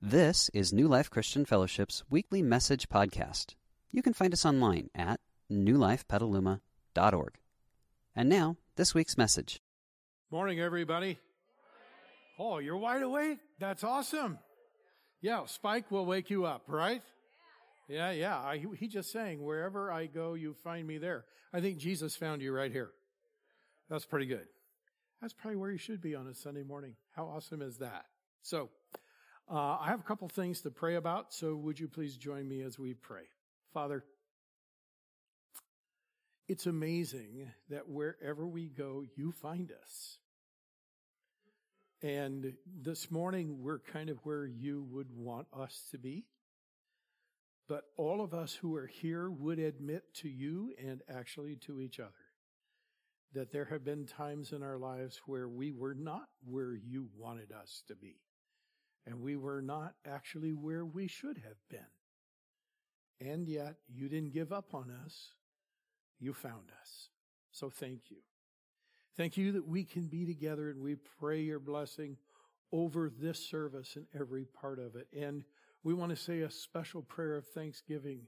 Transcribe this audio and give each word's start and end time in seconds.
This 0.00 0.48
is 0.54 0.72
New 0.72 0.86
Life 0.86 1.10
Christian 1.10 1.44
Fellowship's 1.44 2.04
weekly 2.08 2.40
message 2.40 2.88
podcast. 2.88 3.56
You 3.90 4.00
can 4.00 4.12
find 4.12 4.32
us 4.32 4.46
online 4.46 4.90
at 4.94 5.18
newlifepetaluma.org. 5.50 7.34
And 8.14 8.28
now, 8.28 8.56
this 8.76 8.94
week's 8.94 9.18
message. 9.18 9.60
Morning, 10.30 10.60
everybody. 10.60 11.18
Oh, 12.38 12.58
you're 12.58 12.76
wide 12.76 13.02
awake? 13.02 13.38
That's 13.58 13.82
awesome. 13.82 14.38
Yeah, 15.20 15.46
Spike 15.46 15.90
will 15.90 16.06
wake 16.06 16.30
you 16.30 16.44
up, 16.44 16.62
right? 16.68 17.02
Yeah, 17.88 18.12
yeah. 18.12 18.38
I, 18.38 18.62
he 18.78 18.86
just 18.86 19.10
saying, 19.10 19.42
wherever 19.42 19.90
I 19.90 20.06
go, 20.06 20.34
you 20.34 20.54
find 20.62 20.86
me 20.86 20.98
there. 20.98 21.24
I 21.52 21.60
think 21.60 21.78
Jesus 21.78 22.14
found 22.14 22.40
you 22.40 22.52
right 22.52 22.70
here. 22.70 22.90
That's 23.90 24.06
pretty 24.06 24.26
good. 24.26 24.46
That's 25.20 25.34
probably 25.34 25.56
where 25.56 25.72
you 25.72 25.78
should 25.78 26.00
be 26.00 26.14
on 26.14 26.28
a 26.28 26.34
Sunday 26.34 26.62
morning. 26.62 26.94
How 27.16 27.24
awesome 27.24 27.62
is 27.62 27.78
that? 27.78 28.04
So, 28.42 28.68
uh, 29.50 29.78
I 29.80 29.86
have 29.86 30.00
a 30.00 30.04
couple 30.04 30.28
things 30.28 30.60
to 30.62 30.70
pray 30.70 30.96
about, 30.96 31.32
so 31.32 31.54
would 31.54 31.80
you 31.80 31.88
please 31.88 32.16
join 32.16 32.46
me 32.46 32.60
as 32.60 32.78
we 32.78 32.92
pray? 32.94 33.22
Father, 33.72 34.04
it's 36.48 36.66
amazing 36.66 37.50
that 37.70 37.88
wherever 37.88 38.46
we 38.46 38.68
go, 38.68 39.04
you 39.16 39.32
find 39.32 39.72
us. 39.72 40.18
And 42.02 42.52
this 42.82 43.10
morning, 43.10 43.62
we're 43.62 43.80
kind 43.80 44.10
of 44.10 44.18
where 44.22 44.46
you 44.46 44.86
would 44.90 45.08
want 45.10 45.46
us 45.58 45.82
to 45.92 45.98
be. 45.98 46.26
But 47.68 47.84
all 47.96 48.22
of 48.22 48.34
us 48.34 48.54
who 48.54 48.76
are 48.76 48.86
here 48.86 49.30
would 49.30 49.58
admit 49.58 50.02
to 50.16 50.28
you 50.28 50.72
and 50.82 51.02
actually 51.08 51.56
to 51.66 51.80
each 51.80 52.00
other 52.00 52.12
that 53.34 53.52
there 53.52 53.66
have 53.66 53.84
been 53.84 54.06
times 54.06 54.52
in 54.52 54.62
our 54.62 54.78
lives 54.78 55.20
where 55.26 55.48
we 55.48 55.72
were 55.72 55.94
not 55.94 56.28
where 56.46 56.74
you 56.74 57.08
wanted 57.18 57.52
us 57.52 57.82
to 57.88 57.94
be 57.94 58.16
and 59.08 59.22
we 59.22 59.36
were 59.36 59.62
not 59.62 59.94
actually 60.06 60.52
where 60.52 60.84
we 60.84 61.06
should 61.06 61.38
have 61.38 61.56
been. 61.70 61.80
And 63.20 63.48
yet, 63.48 63.76
you 63.88 64.08
didn't 64.08 64.34
give 64.34 64.52
up 64.52 64.74
on 64.74 64.92
us. 65.04 65.32
You 66.20 66.34
found 66.34 66.70
us. 66.80 67.08
So 67.50 67.70
thank 67.70 68.10
you. 68.10 68.18
Thank 69.16 69.36
you 69.36 69.52
that 69.52 69.66
we 69.66 69.84
can 69.84 70.06
be 70.08 70.26
together 70.26 70.70
and 70.70 70.82
we 70.82 70.96
pray 71.18 71.40
your 71.40 71.58
blessing 71.58 72.18
over 72.70 73.10
this 73.10 73.38
service 73.38 73.96
and 73.96 74.06
every 74.14 74.44
part 74.44 74.78
of 74.78 74.94
it. 74.94 75.08
And 75.18 75.42
we 75.82 75.94
want 75.94 76.10
to 76.10 76.16
say 76.16 76.40
a 76.40 76.50
special 76.50 77.02
prayer 77.02 77.36
of 77.36 77.46
thanksgiving 77.48 78.20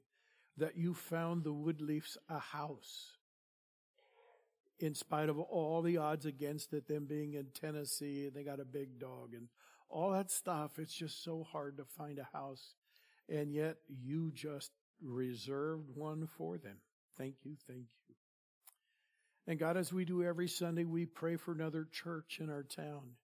that 0.57 0.77
you 0.77 0.95
found 0.95 1.45
the 1.45 1.53
Woodleafs 1.53 2.17
a 2.29 2.39
house. 2.39 3.13
In 4.79 4.95
spite 4.95 5.29
of 5.29 5.39
all 5.39 5.83
the 5.83 5.99
odds 5.99 6.25
against 6.25 6.73
it, 6.73 6.89
them 6.89 7.05
being 7.05 7.35
in 7.35 7.49
Tennessee, 7.55 8.31
they 8.35 8.43
got 8.43 8.61
a 8.61 8.65
big 8.65 8.99
dog 8.99 9.35
and 9.35 9.49
all 9.91 10.13
that 10.13 10.31
stuff. 10.31 10.79
It's 10.79 10.95
just 10.95 11.25
so 11.25 11.47
hard 11.51 11.77
to 11.79 11.85
find 11.85 12.19
a 12.19 12.29
house. 12.33 12.75
And 13.29 13.53
yet 13.53 13.77
you 13.89 14.31
just 14.35 14.71
reserved 15.03 15.89
one 15.95 16.29
for 16.37 16.59
them. 16.59 16.77
Thank 17.17 17.37
you. 17.45 17.57
Thank 17.67 17.87
you. 18.09 18.15
And 19.47 19.59
God, 19.59 19.77
as 19.77 19.93
we 19.93 20.05
do 20.05 20.23
every 20.23 20.49
Sunday, 20.49 20.85
we 20.85 21.07
pray 21.07 21.37
for 21.37 21.53
another 21.53 21.87
church 21.91 22.39
in 22.41 22.51
our 22.51 22.63
town. 22.63 23.17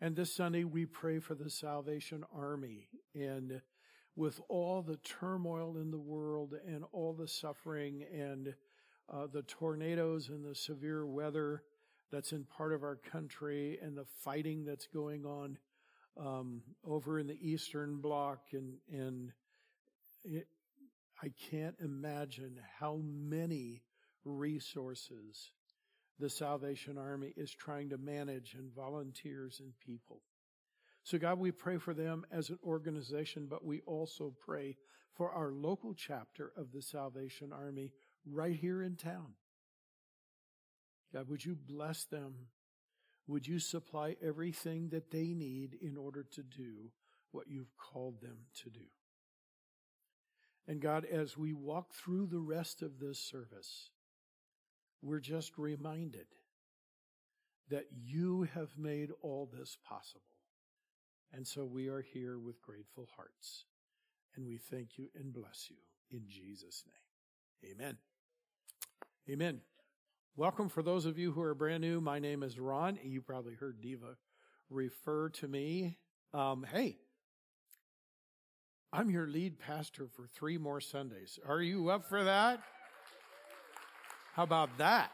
And 0.00 0.14
this 0.14 0.34
Sunday, 0.34 0.64
we 0.64 0.84
pray 0.84 1.18
for 1.18 1.34
the 1.34 1.48
Salvation 1.48 2.24
Army. 2.34 2.88
And 3.14 3.62
with 4.14 4.40
all 4.48 4.82
the 4.82 4.96
turmoil 4.96 5.76
in 5.76 5.90
the 5.90 5.98
world 5.98 6.54
and 6.66 6.84
all 6.92 7.14
the 7.14 7.28
suffering 7.28 8.04
and 8.12 8.54
uh, 9.12 9.26
the 9.32 9.42
tornadoes 9.42 10.28
and 10.28 10.44
the 10.44 10.54
severe 10.54 11.06
weather 11.06 11.62
that's 12.10 12.32
in 12.32 12.44
part 12.44 12.72
of 12.72 12.82
our 12.82 12.96
country 12.96 13.78
and 13.82 13.96
the 13.96 14.06
fighting 14.24 14.64
that's 14.64 14.86
going 14.86 15.24
on, 15.24 15.58
um, 16.18 16.62
over 16.84 17.18
in 17.18 17.26
the 17.26 17.38
Eastern 17.40 18.00
Bloc, 18.00 18.40
and 18.52 18.74
and 18.92 19.32
it, 20.24 20.46
I 21.22 21.30
can't 21.50 21.76
imagine 21.80 22.58
how 22.78 23.00
many 23.02 23.82
resources 24.24 25.50
the 26.18 26.30
Salvation 26.30 26.98
Army 26.98 27.32
is 27.36 27.50
trying 27.52 27.90
to 27.90 27.98
manage, 27.98 28.54
and 28.54 28.74
volunteers 28.74 29.60
and 29.60 29.72
people. 29.84 30.22
So, 31.04 31.18
God, 31.18 31.38
we 31.38 31.52
pray 31.52 31.78
for 31.78 31.94
them 31.94 32.24
as 32.32 32.48
an 32.50 32.58
organization, 32.64 33.46
but 33.48 33.64
we 33.64 33.82
also 33.86 34.34
pray 34.44 34.76
for 35.14 35.30
our 35.30 35.52
local 35.52 35.94
chapter 35.94 36.52
of 36.56 36.72
the 36.72 36.82
Salvation 36.82 37.52
Army 37.52 37.92
right 38.28 38.56
here 38.56 38.82
in 38.82 38.96
town. 38.96 39.34
God, 41.12 41.28
would 41.28 41.44
you 41.44 41.54
bless 41.54 42.04
them 42.06 42.34
would 43.26 43.46
you 43.46 43.58
supply 43.58 44.16
everything 44.22 44.88
that 44.90 45.10
they 45.10 45.34
need 45.34 45.76
in 45.80 45.96
order 45.96 46.22
to 46.22 46.42
do 46.42 46.90
what 47.32 47.48
you've 47.48 47.76
called 47.76 48.20
them 48.20 48.38
to 48.62 48.70
do? 48.70 48.86
And 50.68 50.80
God, 50.80 51.04
as 51.04 51.36
we 51.36 51.52
walk 51.52 51.92
through 51.92 52.26
the 52.26 52.40
rest 52.40 52.82
of 52.82 52.98
this 52.98 53.18
service, 53.18 53.90
we're 55.02 55.20
just 55.20 55.58
reminded 55.58 56.26
that 57.70 57.86
you 57.92 58.48
have 58.54 58.76
made 58.76 59.10
all 59.22 59.48
this 59.52 59.76
possible. 59.86 60.22
And 61.32 61.46
so 61.46 61.64
we 61.64 61.88
are 61.88 62.02
here 62.02 62.38
with 62.38 62.62
grateful 62.62 63.08
hearts. 63.16 63.64
And 64.36 64.46
we 64.46 64.58
thank 64.58 64.98
you 64.98 65.08
and 65.18 65.32
bless 65.32 65.68
you 65.70 65.76
in 66.10 66.24
Jesus' 66.28 66.84
name. 66.86 67.72
Amen. 67.72 67.96
Amen. 69.28 69.75
Welcome 70.38 70.68
for 70.68 70.82
those 70.82 71.06
of 71.06 71.18
you 71.18 71.32
who 71.32 71.40
are 71.40 71.54
brand 71.54 71.80
new. 71.80 71.98
My 71.98 72.18
name 72.18 72.42
is 72.42 72.58
Ron. 72.58 72.98
You 73.02 73.22
probably 73.22 73.54
heard 73.54 73.80
Diva 73.80 74.18
refer 74.68 75.30
to 75.30 75.48
me. 75.48 75.96
Um, 76.34 76.66
hey, 76.70 76.98
I'm 78.92 79.08
your 79.08 79.26
lead 79.26 79.58
pastor 79.58 80.08
for 80.14 80.26
three 80.26 80.58
more 80.58 80.78
Sundays. 80.78 81.38
Are 81.48 81.62
you 81.62 81.88
up 81.88 82.04
for 82.06 82.22
that? 82.22 82.60
How 84.34 84.42
about 84.42 84.76
that? 84.76 85.10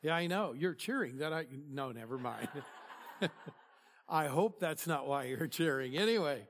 Yeah, 0.00 0.14
I 0.16 0.28
know. 0.28 0.54
You're 0.56 0.72
cheering 0.72 1.18
that 1.18 1.34
I, 1.34 1.44
no, 1.70 1.92
never 1.92 2.16
mind. 2.16 2.48
I 4.08 4.28
hope 4.28 4.60
that's 4.60 4.86
not 4.86 5.06
why 5.06 5.24
you're 5.24 5.46
cheering. 5.46 5.94
Anyway, 5.94 6.48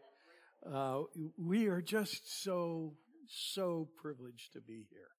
uh, 0.73 1.01
we 1.37 1.67
are 1.67 1.83
just 1.83 2.45
so, 2.45 2.95
so 3.27 3.89
privileged 4.01 4.53
to 4.53 4.61
be 4.61 4.87
here. 4.89 5.18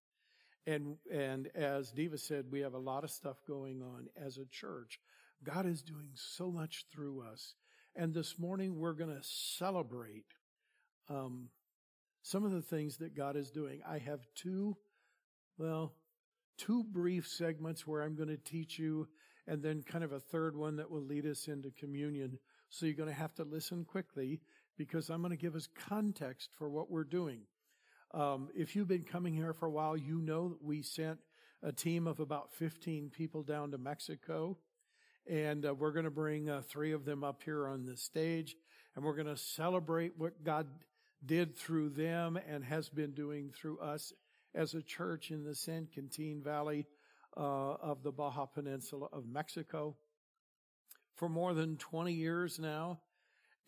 And, 0.68 0.98
and 1.12 1.48
as 1.56 1.92
Diva 1.92 2.18
said, 2.18 2.46
we 2.52 2.60
have 2.62 2.74
a 2.74 2.80
lot 2.80 3.04
of 3.04 3.12
stuff 3.12 3.38
going 3.48 3.82
on 3.82 4.08
as 4.16 4.38
a 4.38 4.46
church. 4.46 5.00
God 5.44 5.66
is 5.66 5.82
doing 5.82 6.10
so 6.14 6.52
much 6.52 6.86
through 6.94 7.22
us. 7.22 7.56
And 7.96 8.14
this 8.14 8.38
morning 8.38 8.78
we're 8.78 8.94
going 8.94 9.16
to 9.16 9.24
celebrate, 9.24 10.26
um, 11.10 11.50
some 12.22 12.44
of 12.44 12.52
the 12.52 12.62
things 12.62 12.98
that 12.98 13.16
God 13.16 13.36
is 13.36 13.50
doing. 13.50 13.82
I 13.88 13.98
have 14.00 14.20
two, 14.36 14.78
well, 15.58 15.94
two 16.58 16.84
brief 16.84 17.28
segments 17.28 17.88
where 17.88 18.02
I'm 18.02 18.16
going 18.16 18.30
to 18.30 18.38
teach 18.38 18.78
you 18.78 19.08
and 19.48 19.64
then 19.64 19.82
kind 19.82 20.04
of 20.04 20.12
a 20.12 20.20
third 20.20 20.56
one 20.56 20.76
that 20.76 20.92
will 20.92 21.02
lead 21.02 21.26
us 21.26 21.48
into 21.48 21.72
communion. 21.72 22.38
So 22.70 22.86
you're 22.86 22.96
going 22.96 23.10
to 23.10 23.16
have 23.16 23.34
to 23.36 23.44
listen 23.44 23.84
quickly 23.84 24.42
because 24.78 25.10
I'm 25.10 25.22
going 25.22 25.32
to 25.32 25.42
give 25.42 25.56
us 25.56 25.68
context 25.88 26.50
for 26.58 26.70
what 26.70 26.92
we're 26.92 27.04
doing. 27.04 27.42
Um, 28.14 28.50
if 28.56 28.76
you've 28.76 28.88
been 28.88 29.04
coming 29.04 29.34
here 29.34 29.54
for 29.54 29.68
a 29.68 29.72
while, 29.72 29.96
you 29.96 30.20
know 30.22 30.50
that 30.50 30.64
we 30.64 30.82
sent 30.82 31.20
a 31.62 31.72
team 31.72 32.08
of 32.08 32.20
about 32.20 32.52
15 32.54 33.10
people 33.10 33.44
down 33.44 33.72
to 33.72 33.78
Mexico. 33.78 34.58
And 35.28 35.66
uh, 35.66 35.74
we're 35.74 35.92
going 35.92 36.06
to 36.06 36.12
bring 36.12 36.50
uh, 36.50 36.62
three 36.68 36.92
of 36.92 37.06
them 37.06 37.24
up 37.24 37.44
here 37.44 37.68
on 37.68 37.86
the 37.86 37.96
stage. 37.96 38.56
And 38.96 39.06
we're 39.06 39.16
going 39.16 39.28
to 39.28 39.38
celebrate 39.38 40.14
what 40.18 40.44
God 40.44 40.68
did 41.26 41.56
through 41.56 41.90
them 41.90 42.40
and 42.48 42.64
has 42.64 42.90
been 42.90 43.12
doing 43.12 43.52
through 43.52 43.80
us 43.80 44.14
as 44.56 44.74
a 44.74 44.82
church 44.82 45.30
in 45.30 45.44
the 45.44 45.54
San 45.54 45.88
Quintin 45.94 46.42
Valley 46.42 46.88
uh, 47.38 47.74
of 47.76 48.02
the 48.02 48.12
Baja 48.12 48.46
Peninsula 48.46 49.08
of 49.14 49.28
Mexico. 49.28 49.96
For 51.16 51.30
more 51.30 51.54
than 51.54 51.78
20 51.78 52.14
years 52.14 52.58
now, 52.58 53.02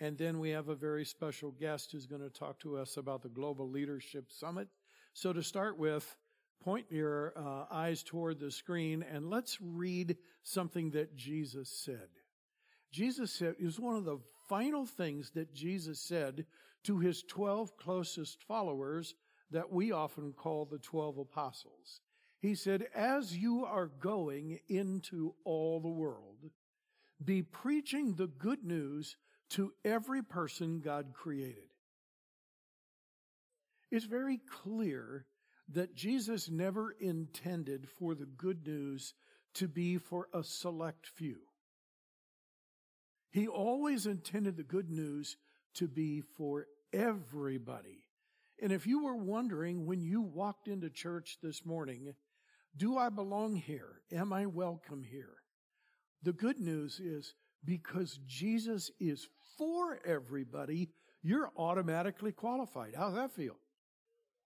and 0.02 0.18
then 0.18 0.40
we 0.40 0.50
have 0.50 0.68
a 0.68 0.76
very 0.76 1.06
special 1.06 1.52
guest 1.52 1.92
who's 1.92 2.08
going 2.08 2.24
to 2.24 2.30
talk 2.30 2.60
to 2.60 2.76
us 2.76 2.98
about 2.98 3.22
the 3.22 3.30
Global 3.30 3.70
Leadership 3.70 4.32
Summit. 4.32 4.68
So 5.14 5.32
to 5.32 5.44
start 5.44 5.78
with, 5.78 6.18
point 6.64 6.88
your 6.90 7.34
uh, 7.38 7.66
eyes 7.72 8.02
toward 8.02 8.40
the 8.40 8.50
screen 8.50 9.06
and 9.14 9.30
let's 9.30 9.60
read 9.62 10.18
something 10.42 10.90
that 10.92 11.16
Jesus 11.16 11.70
said. 11.70 12.10
Jesus 12.92 13.32
said, 13.32 13.56
was 13.64 13.80
one 13.80 13.96
of 13.96 14.06
the 14.06 14.18
final 14.50 14.88
things 14.88 15.30
that 15.36 15.54
Jesus 15.54 16.00
said 16.00 16.48
to 16.84 16.98
his 16.98 17.22
12 17.22 17.78
closest 17.78 18.42
followers 18.42 19.14
that 19.52 19.72
we 19.72 19.92
often 19.92 20.34
call 20.34 20.66
the 20.66 20.80
12 20.80 21.20
apostles. 21.20 22.02
He 22.40 22.56
said, 22.56 22.88
as 22.96 23.38
you 23.38 23.66
are 23.66 23.92
going 24.00 24.62
into 24.68 25.36
all 25.46 25.80
the 25.80 25.90
world, 25.90 26.50
be 27.24 27.44
preaching 27.44 28.16
the 28.16 28.26
good 28.26 28.64
news 28.64 29.16
to 29.52 29.74
every 29.84 30.24
person 30.24 30.80
God 30.80 31.14
created. 31.14 31.70
It's 33.92 34.06
very 34.06 34.40
clear 34.64 35.26
that 35.74 35.96
Jesus 35.96 36.50
never 36.50 36.92
intended 37.00 37.88
for 38.00 38.16
the 38.16 38.26
good 38.26 38.66
news 38.66 39.14
to 39.56 39.68
be 39.68 39.98
for 39.98 40.28
a 40.34 40.44
select 40.44 41.08
few. 41.08 41.40
He 43.32 43.48
always 43.48 44.06
intended 44.06 44.58
the 44.58 44.64
good 44.64 44.90
news 44.90 45.38
to 45.76 45.88
be 45.88 46.22
for 46.22 46.68
everybody. 46.94 48.04
And 48.62 48.72
if 48.72 48.86
you 48.86 49.04
were 49.04 49.16
wondering 49.16 49.86
when 49.86 50.02
you 50.02 50.22
walked 50.22 50.68
into 50.68 50.90
church 50.90 51.38
this 51.42 51.66
morning, 51.66 52.14
do 52.76 52.98
I 52.98 53.10
belong 53.10 53.56
here? 53.56 54.02
Am 54.12 54.32
I 54.32 54.46
welcome 54.46 55.04
here? 55.04 55.36
The 56.24 56.34
good 56.34 56.60
news 56.60 57.00
is 57.00 57.34
because 57.66 58.20
Jesus 58.28 58.92
is 59.00 59.28
for 59.62 60.00
everybody, 60.04 60.90
you're 61.22 61.52
automatically 61.56 62.32
qualified. 62.32 62.96
How's 62.98 63.14
that 63.14 63.36
feel? 63.36 63.58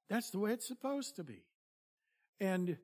That's 0.09 0.29
the 0.29 0.39
way 0.39 0.51
it's 0.51 0.67
supposed 0.67 1.15
to 1.15 1.23
be. 1.23 1.45
And 2.41 2.77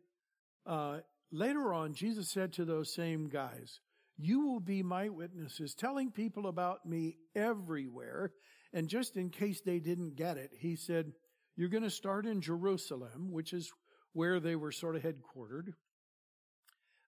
uh, 0.65 0.99
later 1.29 1.73
on, 1.73 1.93
Jesus 1.93 2.31
said 2.31 2.53
to 2.53 2.63
those 2.63 2.93
same 2.93 3.27
guys, 3.27 3.81
You 4.17 4.47
will 4.47 4.61
be 4.61 4.81
my 4.81 5.09
witnesses, 5.09 5.75
telling 5.75 6.09
people 6.09 6.47
about 6.47 6.85
me 6.85 7.17
everywhere. 7.35 8.31
And 8.71 8.87
just 8.87 9.17
in 9.17 9.29
case 9.29 9.59
they 9.59 9.79
didn't 9.79 10.15
get 10.15 10.37
it, 10.37 10.51
he 10.57 10.77
said, 10.77 11.11
You're 11.57 11.67
going 11.67 11.83
to 11.83 11.89
start 11.89 12.25
in 12.25 12.39
Jerusalem, 12.39 13.33
which 13.33 13.51
is 13.51 13.73
where 14.13 14.39
they 14.39 14.55
were 14.55 14.71
sort 14.71 14.95
of 14.95 15.03
headquartered. 15.03 15.73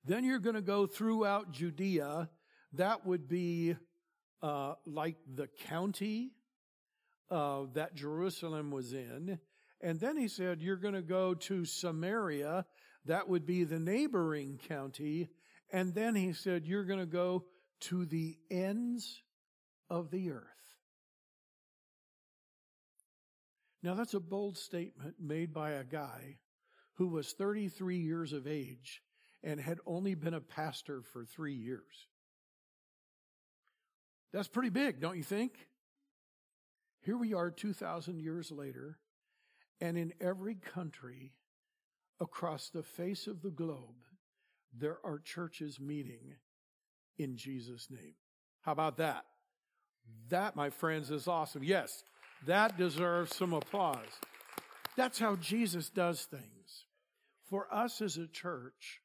Then 0.04 0.26
you're 0.26 0.40
going 0.40 0.56
to 0.56 0.62
go 0.62 0.86
throughout 0.86 1.54
Judea. 1.54 2.30
That 2.74 3.06
would 3.06 3.30
be 3.30 3.78
uh, 4.44 4.76
like 4.86 5.16
the 5.34 5.48
county 5.68 6.34
uh, 7.32 7.64
that 7.74 7.96
Jerusalem 7.96 8.70
was 8.70 8.94
in. 8.94 9.40
And 9.82 10.00
then 10.00 10.18
he 10.18 10.28
said, 10.28 10.62
You're 10.62 10.76
going 10.76 10.94
to 10.94 11.02
go 11.02 11.34
to 11.34 11.66
Samaria. 11.66 12.66
That 13.06 13.28
would 13.30 13.46
be 13.46 13.64
the 13.64 13.80
neighboring 13.80 14.60
county. 14.68 15.30
And 15.72 15.96
then 15.96 16.14
he 16.14 16.34
said, 16.34 16.66
You're 16.66 16.84
going 16.84 17.00
to 17.00 17.06
go 17.06 17.46
to 17.82 18.06
the 18.06 18.38
ends 18.52 19.22
of 19.90 20.12
the 20.12 20.32
earth. 20.32 20.44
Now, 23.82 23.96
that's 23.96 24.14
a 24.14 24.20
bold 24.20 24.58
statement 24.58 25.16
made 25.20 25.54
by 25.54 25.72
a 25.72 25.84
guy 25.84 26.38
who 26.94 27.08
was 27.08 27.34
33 27.34 27.98
years 27.98 28.32
of 28.32 28.48
age 28.48 29.02
and 29.44 29.60
had 29.60 29.80
only 29.86 30.16
been 30.16 30.34
a 30.34 30.40
pastor 30.40 31.02
for 31.02 31.26
three 31.26 31.56
years. 31.56 32.08
That's 34.34 34.48
pretty 34.48 34.70
big, 34.70 35.00
don't 35.00 35.16
you 35.16 35.24
think? 35.24 35.54
Here 37.02 37.18
we 37.18 37.34
are 37.34 37.52
2,000 37.52 38.20
years 38.20 38.52
later, 38.52 38.98
and 39.80 39.98
in 39.98 40.14
every 40.20 40.56
country 40.56 41.34
across 42.20 42.70
the 42.70 42.84
face 42.84 43.28
of 43.28 43.42
the 43.42 43.52
globe, 43.52 43.96
there 44.74 44.98
are 45.04 45.20
churches 45.20 45.80
meeting 45.80 46.36
in 47.18 47.38
Jesus' 47.38 47.90
name. 47.92 48.16
How 48.62 48.72
about 48.72 48.98
that? 48.98 49.26
That, 50.30 50.56
my 50.56 50.70
friends, 50.70 51.12
is 51.12 51.28
awesome. 51.28 51.64
Yes, 51.64 52.04
that 52.48 52.78
deserves 52.78 53.36
some 53.36 53.54
applause. 53.54 54.20
That's 54.96 55.20
how 55.20 55.36
Jesus 55.36 55.90
does 55.90 56.24
things. 56.24 56.86
For 57.50 57.68
us 57.72 58.02
as 58.02 58.18
a 58.18 58.28
church, 58.28 59.02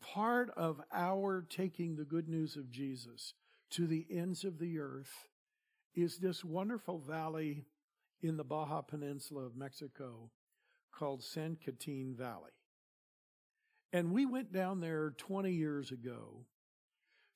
part 0.00 0.50
of 0.56 0.80
our 0.92 1.44
taking 1.48 1.96
the 1.96 2.04
good 2.04 2.28
news 2.28 2.56
of 2.56 2.70
Jesus 2.70 3.34
to 3.74 3.86
the 3.88 4.06
ends 4.08 4.44
of 4.44 4.58
the 4.58 4.78
earth 4.78 5.28
is 5.94 6.18
this 6.18 6.44
wonderful 6.44 6.98
valley 6.98 7.64
in 8.22 8.36
the 8.36 8.44
Baja 8.44 8.82
Peninsula 8.82 9.42
of 9.42 9.56
Mexico 9.56 10.30
called 10.92 11.24
San 11.24 11.56
Quintin 11.56 12.14
Valley. 12.16 12.52
And 13.92 14.12
we 14.12 14.26
went 14.26 14.52
down 14.52 14.80
there 14.80 15.10
20 15.18 15.52
years 15.52 15.90
ago 15.90 16.46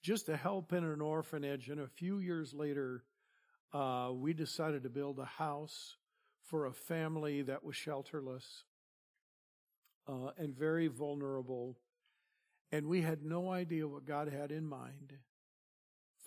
just 0.03 0.27
to 0.27 0.37
help 0.37 0.73
in 0.73 0.85
an 0.85 1.01
orphanage. 1.01 1.69
And 1.69 1.81
a 1.81 1.89
few 1.89 2.21
years 2.21 2.55
later, 2.55 3.05
uh, 3.73 4.11
we 4.13 4.33
decided 4.33 4.85
to 4.85 4.89
build 4.89 5.19
a 5.19 5.25
house 5.25 5.97
for 6.45 6.67
a 6.67 6.73
family 6.73 7.43
that 7.43 7.65
was 7.65 7.75
shelterless 7.75 8.63
uh, 10.07 10.31
and 10.39 10.57
very 10.57 10.87
vulnerable. 10.87 11.79
And 12.71 12.87
we 12.87 13.03
had 13.03 13.25
no 13.25 13.51
idea 13.51 13.89
what 13.89 14.07
God 14.07 14.29
had 14.29 14.53
in 14.53 14.67
mind 14.67 15.15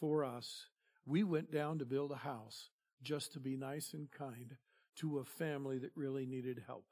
for 0.01 0.25
us 0.25 0.65
we 1.06 1.24
went 1.24 1.51
down 1.51 1.80
to 1.80 1.86
build 1.86 2.12
a 2.12 2.15
house 2.15 2.69
just 3.01 3.33
to 3.33 3.39
be 3.39 3.56
nice 3.56 3.94
and 3.94 4.12
kind 4.12 4.57
to 4.98 5.19
a 5.19 5.24
family 5.24 5.77
that 5.80 5.92
really 5.95 6.25
needed 6.25 6.63
help. 6.68 6.86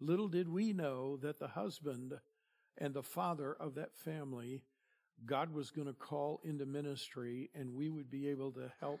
Little 0.00 0.28
did 0.28 0.48
we 0.48 0.72
know 0.72 1.16
that 1.18 1.38
the 1.38 1.48
husband 1.48 2.14
and 2.78 2.94
the 2.94 3.02
father 3.02 3.54
of 3.60 3.74
that 3.74 3.94
family, 3.94 4.64
God 5.24 5.52
was 5.52 5.70
going 5.70 5.86
to 5.86 5.92
call 5.92 6.40
into 6.44 6.66
ministry 6.66 7.50
and 7.54 7.74
we 7.74 7.88
would 7.88 8.10
be 8.10 8.28
able 8.28 8.50
to 8.52 8.72
help 8.80 9.00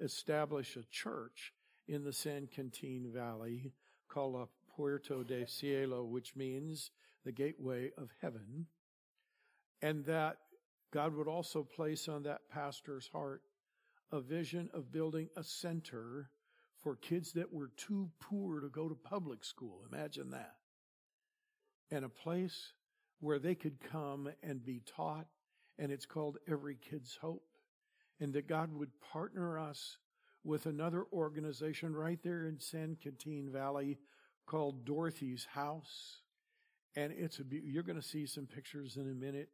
establish 0.00 0.76
a 0.76 0.84
church 0.90 1.52
in 1.86 2.04
the 2.04 2.12
San 2.12 2.48
Quintin 2.52 3.10
Valley 3.12 3.72
called 4.08 4.34
a 4.36 4.72
Puerta 4.74 5.22
del 5.24 5.46
Cielo, 5.46 6.04
which 6.04 6.34
means 6.34 6.90
the 7.24 7.32
gateway 7.32 7.90
of 7.98 8.10
heaven. 8.20 8.66
And 9.82 10.04
that 10.06 10.38
God 10.92 11.14
would 11.14 11.28
also 11.28 11.62
place 11.62 12.08
on 12.08 12.24
that 12.24 12.48
pastor's 12.50 13.08
heart 13.12 13.42
a 14.12 14.20
vision 14.20 14.68
of 14.74 14.92
building 14.92 15.28
a 15.36 15.44
center 15.44 16.30
for 16.82 16.96
kids 16.96 17.32
that 17.32 17.52
were 17.52 17.70
too 17.76 18.10
poor 18.20 18.60
to 18.60 18.68
go 18.68 18.88
to 18.88 18.94
public 18.94 19.44
school. 19.44 19.84
Imagine 19.92 20.30
that. 20.30 20.54
And 21.90 22.04
a 22.04 22.08
place 22.08 22.72
where 23.20 23.38
they 23.38 23.54
could 23.54 23.80
come 23.80 24.28
and 24.42 24.64
be 24.64 24.80
taught, 24.96 25.26
and 25.78 25.92
it's 25.92 26.06
called 26.06 26.38
Every 26.48 26.76
Kid's 26.76 27.18
Hope. 27.20 27.44
And 28.18 28.32
that 28.34 28.48
God 28.48 28.72
would 28.74 28.90
partner 29.00 29.58
us 29.58 29.96
with 30.44 30.66
another 30.66 31.04
organization 31.12 31.94
right 31.94 32.18
there 32.22 32.46
in 32.46 32.58
San 32.58 32.96
Quintin 33.00 33.50
Valley 33.50 33.98
called 34.46 34.84
Dorothy's 34.84 35.46
House. 35.52 36.20
And 36.96 37.12
it's 37.16 37.38
a, 37.38 37.44
you're 37.50 37.82
going 37.82 38.00
to 38.00 38.06
see 38.06 38.26
some 38.26 38.46
pictures 38.46 38.96
in 38.96 39.10
a 39.10 39.14
minute 39.14 39.48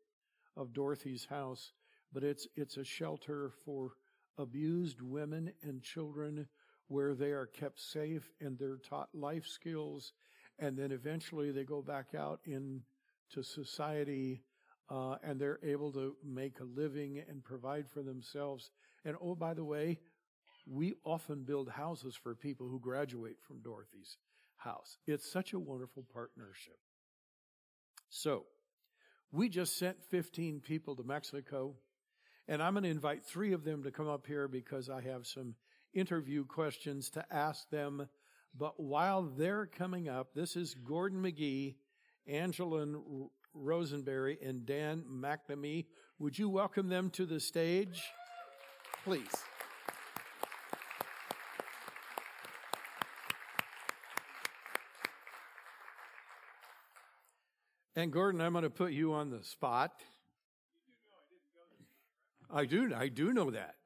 of 0.56 0.73
Dorothy's 0.73 1.26
house, 1.26 1.73
but 2.12 2.25
it's, 2.25 2.47
it's 2.56 2.76
a 2.76 2.85
shelter 2.85 3.53
for 3.64 3.93
abused 4.38 5.00
women 5.03 5.53
and 5.62 5.82
children 5.82 6.47
where 6.88 7.14
they 7.14 7.31
are 7.31 7.47
kept 7.47 7.81
safe 7.81 8.31
and 8.41 8.58
they're 8.58 8.79
taught 8.79 9.08
life 9.12 9.47
skills. 9.47 10.12
And 10.58 10.76
then 10.76 10.93
eventually 10.93 11.50
they 11.50 11.64
go 11.64 11.82
back 11.82 12.14
out 12.17 12.41
into 12.44 13.43
society 13.43 14.43
uh, 14.88 15.17
and 15.23 15.41
they're 15.41 15.58
able 15.64 15.93
to 15.93 16.17
make 16.25 16.61
a 16.61 16.64
living 16.64 17.23
and 17.29 17.44
provide 17.44 17.87
for 17.88 18.03
themselves. 18.03 18.70
And 19.05 19.17
oh, 19.20 19.35
by 19.35 19.55
the 19.55 19.64
way, 19.64 19.99
we 20.67 20.94
often 21.05 21.44
build 21.44 21.69
houses 21.69 22.17
for 22.17 22.35
people 22.35 22.69
who 22.69 22.81
graduate 22.81 23.36
from 23.46 23.60
Dorothy's 23.60 24.17
house. 24.56 24.98
It's 25.06 25.31
such 25.31 25.53
a 25.53 25.58
wonderful 25.58 26.05
partnership. 26.13 26.79
So, 28.08 28.46
we 29.32 29.48
just 29.48 29.78
sent 29.78 30.02
15 30.10 30.60
people 30.60 30.96
to 30.96 31.02
Mexico. 31.02 31.74
And 32.48 32.62
I'm 32.62 32.74
going 32.74 32.84
to 32.84 32.90
invite 32.90 33.24
three 33.24 33.52
of 33.52 33.64
them 33.64 33.82
to 33.82 33.90
come 33.90 34.08
up 34.08 34.26
here 34.26 34.48
because 34.48 34.88
I 34.88 35.02
have 35.02 35.26
some 35.26 35.54
interview 35.92 36.44
questions 36.44 37.10
to 37.10 37.24
ask 37.30 37.68
them. 37.70 38.08
But 38.56 38.78
while 38.78 39.22
they're 39.22 39.66
coming 39.66 40.08
up, 40.08 40.34
this 40.34 40.56
is 40.56 40.74
Gordon 40.74 41.22
McGee, 41.22 41.74
Angelin 42.30 43.28
Rosenberry, 43.52 44.38
and 44.42 44.64
Dan 44.64 45.04
McNamee. 45.10 45.86
Would 46.18 46.38
you 46.38 46.48
welcome 46.48 46.88
them 46.88 47.10
to 47.10 47.26
the 47.26 47.40
stage? 47.40 48.02
Please. 49.04 49.28
And 57.98 58.12
Gordon, 58.12 58.43
I'm 58.43 58.53
going 58.53 58.62
to 58.62 58.69
put 58.69 58.93
you 58.93 59.15
on 59.15 59.31
the 59.31 59.43
spot. 59.43 60.03
I 62.53 62.67
do, 62.67 62.93
I 62.94 63.08
do 63.08 63.32
know 63.32 63.50
that. 63.50 63.76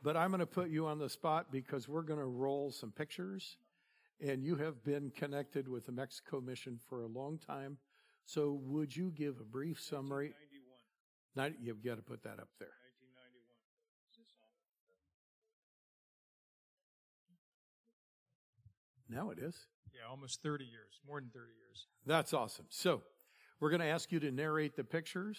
But 0.00 0.16
I'm 0.16 0.30
going 0.30 0.38
to 0.38 0.46
put 0.46 0.70
you 0.70 0.86
on 0.86 1.00
the 1.00 1.08
spot 1.10 1.46
because 1.50 1.88
we're 1.88 2.02
going 2.02 2.20
to 2.20 2.24
roll 2.24 2.70
some 2.70 2.92
pictures. 2.92 3.56
And 4.24 4.44
you 4.44 4.54
have 4.56 4.84
been 4.84 5.10
connected 5.10 5.66
with 5.66 5.86
the 5.86 5.92
Mexico 5.92 6.40
mission 6.40 6.78
for 6.88 7.02
a 7.02 7.08
long 7.08 7.38
time. 7.38 7.78
So 8.26 8.60
would 8.62 8.96
you 8.96 9.10
give 9.10 9.40
a 9.40 9.44
brief 9.44 9.80
summary? 9.80 10.32
1991. 11.34 11.66
You've 11.66 11.82
got 11.82 11.96
to 11.96 12.02
put 12.02 12.22
that 12.22 12.38
up 12.38 12.48
there. 12.60 12.68
1991. 19.08 19.24
Now 19.24 19.30
it 19.30 19.38
is. 19.40 19.66
Yeah, 20.00 20.10
almost 20.10 20.42
30 20.42 20.64
years, 20.64 21.00
more 21.06 21.20
than 21.20 21.30
30 21.30 21.46
years. 21.46 21.86
That's 22.06 22.32
awesome. 22.32 22.66
So 22.70 23.02
we're 23.60 23.70
going 23.70 23.80
to 23.80 23.86
ask 23.86 24.10
you 24.12 24.20
to 24.20 24.30
narrate 24.30 24.76
the 24.76 24.84
pictures. 24.84 25.38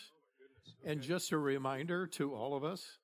Okay. 0.83 0.91
And 0.91 1.01
just 1.01 1.31
a 1.31 1.37
reminder 1.37 2.05
to 2.07 2.35
all 2.35 2.55
of 2.55 2.63
us, 2.63 2.99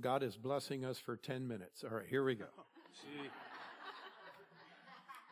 God 0.00 0.22
is 0.22 0.36
blessing 0.36 0.84
us 0.84 0.98
for 0.98 1.16
10 1.16 1.48
minutes. 1.48 1.82
All 1.84 1.96
right, 1.96 2.06
here 2.08 2.24
we 2.24 2.34
go. 2.36 2.44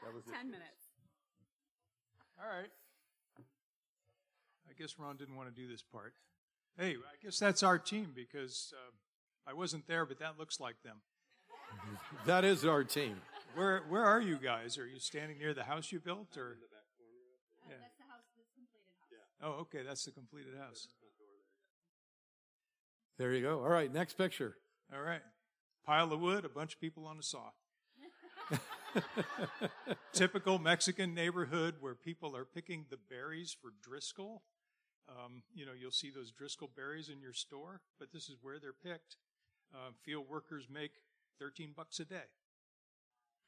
that 0.04 0.14
was 0.14 0.24
10 0.24 0.46
minutes. 0.46 0.90
All 2.42 2.48
right. 2.48 2.70
I 4.68 4.72
guess 4.80 4.94
Ron 4.98 5.16
didn't 5.16 5.36
want 5.36 5.48
to 5.48 5.54
do 5.54 5.68
this 5.68 5.82
part. 5.82 6.14
Hey, 6.76 6.92
I 6.92 7.24
guess 7.24 7.38
that's 7.38 7.62
our 7.62 7.78
team 7.78 8.12
because 8.14 8.72
uh, 8.76 9.50
I 9.50 9.54
wasn't 9.54 9.86
there, 9.86 10.06
but 10.06 10.18
that 10.20 10.38
looks 10.38 10.60
like 10.60 10.82
them. 10.82 10.96
That 12.26 12.44
is 12.44 12.64
our 12.64 12.84
team. 12.84 13.16
Where 13.54 13.82
where 13.88 14.04
are 14.04 14.20
you 14.20 14.36
guys? 14.36 14.78
Are 14.78 14.86
you 14.86 14.98
standing 14.98 15.38
near 15.38 15.54
the 15.54 15.64
house 15.64 15.90
you 15.90 16.00
built, 16.00 16.36
or? 16.36 16.58
Yeah. 17.68 17.76
That's 17.80 17.96
the 17.98 18.04
house, 18.04 18.24
this 18.36 18.46
completed 18.54 18.88
house. 19.00 19.56
Oh, 19.58 19.60
okay, 19.62 19.82
that's 19.86 20.04
the 20.04 20.12
completed 20.12 20.54
house. 20.58 20.88
There 23.18 23.32
you 23.32 23.42
go. 23.42 23.60
All 23.60 23.68
right, 23.68 23.92
next 23.92 24.14
picture. 24.14 24.56
All 24.94 25.02
right, 25.02 25.22
pile 25.84 26.12
of 26.12 26.20
wood, 26.20 26.44
a 26.44 26.48
bunch 26.48 26.74
of 26.74 26.80
people 26.80 27.06
on 27.06 27.18
a 27.18 27.22
saw. 27.22 27.50
Typical 30.12 30.58
Mexican 30.58 31.14
neighborhood 31.14 31.76
where 31.80 31.94
people 31.94 32.34
are 32.36 32.44
picking 32.44 32.86
the 32.90 32.96
berries 32.96 33.54
for 33.60 33.72
Driscoll. 33.82 34.42
Um, 35.08 35.42
you 35.54 35.66
know, 35.66 35.72
you'll 35.78 35.90
see 35.90 36.10
those 36.10 36.30
Driscoll 36.30 36.70
berries 36.74 37.08
in 37.08 37.20
your 37.20 37.32
store, 37.32 37.80
but 37.98 38.12
this 38.12 38.24
is 38.24 38.36
where 38.40 38.58
they're 38.58 38.72
picked. 38.72 39.16
Uh, 39.74 39.90
field 40.04 40.26
workers 40.28 40.66
make 40.72 40.92
13 41.38 41.72
bucks 41.76 42.00
a 42.00 42.04
day 42.04 42.28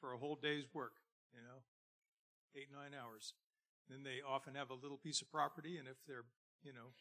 for 0.01 0.13
a 0.13 0.17
whole 0.17 0.35
day's 0.35 0.65
work, 0.73 0.97
you 1.31 1.39
know, 1.39 1.61
eight, 2.57 2.73
nine 2.73 2.97
hours. 2.97 3.33
Then 3.87 4.03
they 4.03 4.25
often 4.25 4.55
have 4.55 4.71
a 4.71 4.73
little 4.73 4.97
piece 4.97 5.21
of 5.21 5.31
property, 5.31 5.77
and 5.77 5.87
if 5.87 6.01
they're, 6.07 6.25
you 6.63 6.73
know, 6.73 6.97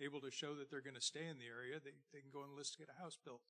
able 0.00 0.20
to 0.20 0.30
show 0.30 0.54
that 0.54 0.70
they're 0.70 0.84
going 0.84 0.94
to 0.94 1.00
stay 1.00 1.26
in 1.26 1.38
the 1.38 1.48
area, 1.48 1.80
they, 1.82 1.96
they 2.12 2.20
can 2.20 2.30
go 2.30 2.44
and 2.44 2.54
list 2.54 2.74
to 2.74 2.78
get 2.78 2.92
a 2.92 3.02
house 3.02 3.16
built. 3.24 3.40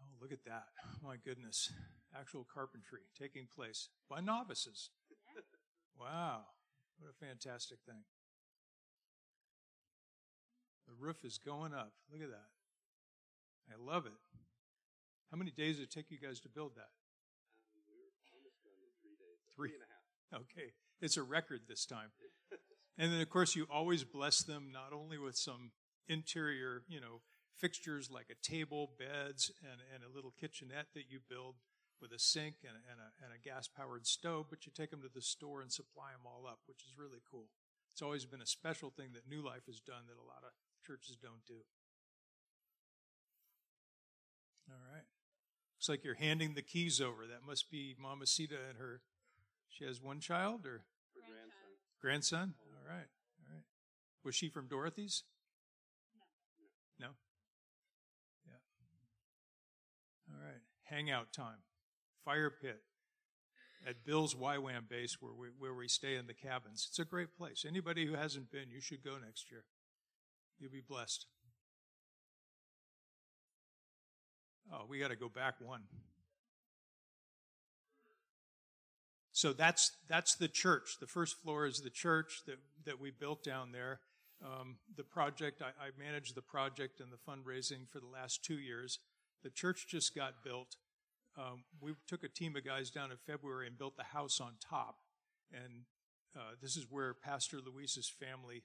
Oh, 0.00 0.16
look 0.20 0.32
at 0.32 0.44
that. 0.46 0.72
My 1.04 1.16
goodness. 1.22 1.70
Actual 2.18 2.46
carpentry 2.52 3.00
taking 3.18 3.46
place 3.46 3.88
by 4.08 4.20
novices. 4.20 4.90
Wow. 6.00 6.40
What 6.98 7.10
a 7.10 7.24
fantastic 7.24 7.78
thing. 7.86 8.02
The 10.88 10.94
roof 10.98 11.24
is 11.24 11.38
going 11.38 11.74
up. 11.74 11.92
Look 12.10 12.22
at 12.22 12.30
that. 12.30 12.50
I 13.70 13.74
love 13.78 14.06
it. 14.06 14.12
How 15.32 15.38
many 15.38 15.50
days 15.50 15.76
did 15.76 15.84
it 15.84 15.90
take 15.90 16.10
you 16.10 16.20
guys 16.20 16.40
to 16.40 16.50
build 16.50 16.76
that? 16.76 16.92
Three 19.56 19.72
and 19.72 19.80
a 19.80 19.88
half. 19.88 20.42
Okay. 20.44 20.72
It's 21.00 21.16
a 21.16 21.22
record 21.22 21.62
this 21.68 21.86
time. 21.86 22.12
And 22.98 23.10
then, 23.10 23.20
of 23.20 23.30
course, 23.30 23.56
you 23.56 23.66
always 23.72 24.04
bless 24.04 24.42
them 24.42 24.68
not 24.70 24.92
only 24.92 25.16
with 25.16 25.36
some 25.36 25.72
interior, 26.06 26.82
you 26.86 27.00
know, 27.00 27.22
fixtures 27.56 28.10
like 28.10 28.26
a 28.30 28.36
table, 28.46 28.92
beds, 28.98 29.50
and, 29.62 29.80
and 29.94 30.04
a 30.04 30.14
little 30.14 30.34
kitchenette 30.38 30.92
that 30.94 31.08
you 31.08 31.20
build 31.28 31.56
with 32.00 32.12
a 32.12 32.18
sink 32.18 32.56
and, 32.66 32.76
and 32.90 33.00
a, 33.00 33.08
and 33.24 33.32
a 33.32 33.40
gas 33.40 33.68
powered 33.68 34.06
stove, 34.06 34.46
but 34.50 34.66
you 34.66 34.72
take 34.74 34.90
them 34.90 35.00
to 35.00 35.08
the 35.08 35.22
store 35.22 35.62
and 35.62 35.72
supply 35.72 36.12
them 36.12 36.26
all 36.26 36.44
up, 36.46 36.60
which 36.66 36.84
is 36.84 36.98
really 36.98 37.22
cool. 37.30 37.48
It's 37.94 38.02
always 38.02 38.26
been 38.26 38.42
a 38.42 38.46
special 38.46 38.90
thing 38.90 39.14
that 39.14 39.28
New 39.28 39.40
Life 39.40 39.64
has 39.66 39.80
done 39.80 40.04
that 40.08 40.20
a 40.20 40.28
lot 40.28 40.44
of 40.44 40.52
churches 40.84 41.16
don't 41.16 41.44
do. 41.46 41.64
All 44.68 44.82
right. 44.92 45.08
Looks 45.82 45.88
like 45.88 46.04
you're 46.04 46.14
handing 46.14 46.54
the 46.54 46.62
keys 46.62 47.00
over. 47.00 47.26
That 47.26 47.44
must 47.44 47.68
be 47.68 47.96
Mama 48.00 48.24
Sita 48.24 48.54
and 48.68 48.78
her. 48.78 49.00
She 49.68 49.84
has 49.84 50.00
one 50.00 50.20
child 50.20 50.64
or 50.64 50.84
grandson. 52.00 52.00
grandson? 52.00 52.54
Oh, 52.56 52.76
all 52.78 52.88
right. 52.88 53.08
All 53.40 53.52
right. 53.52 53.64
Was 54.24 54.36
she 54.36 54.48
from 54.48 54.68
Dorothy's? 54.68 55.24
No. 57.00 57.06
No? 57.08 57.12
Yeah. 58.46 60.36
All 60.36 60.40
right. 60.40 60.60
Hangout 60.84 61.32
time. 61.32 61.64
Fire 62.24 62.48
pit 62.62 62.82
at 63.84 64.04
Bill's 64.04 64.36
YWAM 64.36 64.88
base 64.88 65.16
where 65.18 65.34
we, 65.34 65.48
where 65.58 65.74
we 65.74 65.88
stay 65.88 66.14
in 66.14 66.28
the 66.28 66.32
cabins. 66.32 66.86
It's 66.88 67.00
a 67.00 67.04
great 67.04 67.36
place. 67.36 67.64
Anybody 67.66 68.06
who 68.06 68.14
hasn't 68.14 68.52
been, 68.52 68.70
you 68.70 68.80
should 68.80 69.02
go 69.02 69.16
next 69.18 69.50
year. 69.50 69.64
You'll 70.60 70.70
be 70.70 70.80
blessed. 70.80 71.26
Oh, 74.70 74.84
we 74.88 74.98
got 74.98 75.08
to 75.08 75.16
go 75.16 75.28
back 75.28 75.54
one. 75.60 75.82
So 79.32 79.52
that's 79.52 79.92
that's 80.08 80.34
the 80.36 80.48
church. 80.48 80.98
The 81.00 81.06
first 81.06 81.40
floor 81.42 81.66
is 81.66 81.80
the 81.80 81.90
church 81.90 82.42
that 82.46 82.58
that 82.84 83.00
we 83.00 83.10
built 83.10 83.42
down 83.42 83.72
there. 83.72 84.00
Um, 84.44 84.76
the 84.96 85.04
project 85.04 85.62
I, 85.62 85.86
I 85.86 85.90
managed 85.98 86.34
the 86.34 86.42
project 86.42 87.00
and 87.00 87.10
the 87.10 87.16
fundraising 87.16 87.88
for 87.90 87.98
the 87.98 88.06
last 88.06 88.44
two 88.44 88.58
years. 88.58 88.98
The 89.42 89.50
church 89.50 89.86
just 89.88 90.14
got 90.14 90.44
built. 90.44 90.76
Um, 91.36 91.64
we 91.80 91.94
took 92.06 92.24
a 92.24 92.28
team 92.28 92.56
of 92.56 92.64
guys 92.64 92.90
down 92.90 93.10
in 93.10 93.16
February 93.16 93.66
and 93.66 93.78
built 93.78 93.96
the 93.96 94.04
house 94.04 94.38
on 94.38 94.52
top, 94.60 94.96
and 95.52 95.84
uh, 96.36 96.54
this 96.60 96.76
is 96.76 96.86
where 96.90 97.14
Pastor 97.14 97.56
Luis's 97.56 98.08
family 98.08 98.62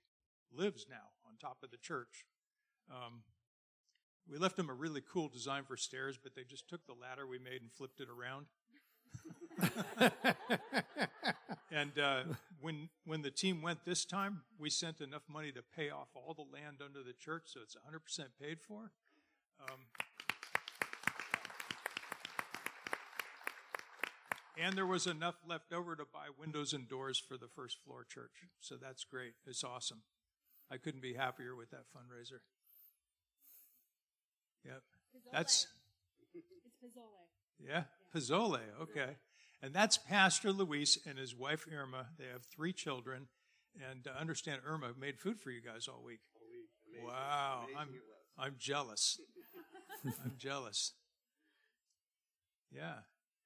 lives 0.52 0.86
now 0.90 1.16
on 1.26 1.38
top 1.40 1.58
of 1.64 1.72
the 1.72 1.78
church. 1.78 2.26
Um, 2.92 3.24
we 4.30 4.38
left 4.38 4.58
them 4.58 4.70
a 4.70 4.74
really 4.74 5.02
cool 5.12 5.30
design 5.30 5.64
for 5.64 5.78
stairs, 5.78 6.18
but 6.22 6.36
they 6.36 6.44
just 6.44 6.68
took 6.68 6.86
the 6.86 6.94
ladder 6.94 7.26
we 7.26 7.40
made 7.40 7.62
and 7.62 7.72
flipped 7.72 8.02
it 8.02 8.08
around. 8.10 8.48
and 11.72 11.98
uh, 11.98 12.24
when 12.62 12.90
when 13.06 13.22
the 13.22 13.32
team 13.32 13.62
went 13.62 13.86
this 13.86 14.06
time, 14.06 14.42
we 14.60 14.70
sent 14.70 15.02
enough 15.02 15.24
money 15.30 15.52
to 15.52 15.62
pay 15.76 15.90
off 15.90 16.10
all 16.14 16.34
the 16.34 16.46
land 16.54 16.78
under 16.84 17.02
the 17.04 17.14
church, 17.14 17.44
so 17.46 17.62
it's 17.64 17.76
100% 17.76 18.26
paid 18.42 18.60
for. 18.62 18.92
Um, 19.60 19.80
and 24.62 24.78
there 24.78 24.86
was 24.86 25.08
enough 25.08 25.36
left 25.48 25.74
over 25.74 25.96
to 25.96 26.04
buy 26.04 26.28
windows 26.38 26.74
and 26.74 26.88
doors 26.88 27.18
for 27.18 27.38
the 27.38 27.48
first 27.48 27.78
floor 27.84 28.06
church, 28.08 28.46
so 28.60 28.76
that's 28.76 29.04
great. 29.04 29.34
It's 29.48 29.64
awesome. 29.64 30.02
I 30.70 30.78
couldn't 30.78 31.02
be 31.02 31.14
happier 31.14 31.56
with 31.56 31.72
that 31.72 31.86
fundraiser. 31.96 32.40
Yep. 34.68 34.82
Pizzole. 35.16 35.32
That's 35.32 35.68
It's 36.36 36.46
Pizzole. 36.84 37.66
yeah, 37.66 37.84
Pizzole. 38.14 38.60
Okay, 38.82 39.16
and 39.62 39.74
that's 39.74 39.98
Pastor 39.98 40.52
Luis 40.52 40.98
and 41.08 41.18
his 41.18 41.36
wife 41.36 41.66
Irma. 41.72 42.08
They 42.20 42.26
have 42.32 42.44
three 42.44 42.74
children, 42.74 43.28
and 43.90 44.08
uh, 44.08 44.20
understand 44.20 44.62
Irma 44.66 44.92
made 45.00 45.20
food 45.20 45.40
for 45.40 45.52
you 45.52 45.62
guys 45.62 45.88
all 45.88 46.04
week. 46.06 46.20
Wow, 47.06 47.66
I'm 47.78 47.90
I'm 48.38 48.56
jealous. 48.60 49.20
I'm 50.06 50.34
jealous. 50.38 50.94
Yeah, 52.72 53.00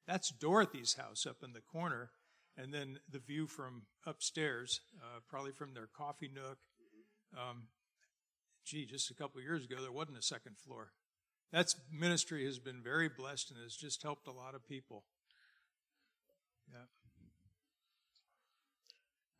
that's 0.08 0.32
Dorothy's 0.32 0.96
house 0.96 1.25
up 1.28 1.38
in 1.44 1.54
the 1.54 1.62
corner, 1.62 2.10
and 2.58 2.74
then 2.74 3.00
the 3.10 3.20
view 3.20 3.46
from 3.48 3.84
upstairs, 4.06 4.82
uh, 5.00 5.20
probably 5.30 5.51
from 5.51 5.74
their 5.74 5.88
coffee 5.96 6.30
nook. 6.34 6.58
Um, 7.38 7.68
gee, 8.66 8.86
just 8.86 9.12
a 9.12 9.13
couple 9.13 9.40
of 9.40 9.44
years 9.44 9.63
ago, 9.66 9.78
there 9.82 9.92
wasn't 9.92 10.18
a 10.18 10.22
second 10.24 10.58
floor. 10.58 10.92
That's 11.51 11.75
ministry 11.91 12.46
has 12.46 12.60
been 12.60 12.81
very 12.81 13.10
blessed 13.10 13.51
and 13.51 13.60
has 13.62 13.75
just 13.75 14.01
helped 14.03 14.27
a 14.27 14.31
lot 14.31 14.55
of 14.55 14.65
people. 14.67 15.03
Yeah. 16.72 16.86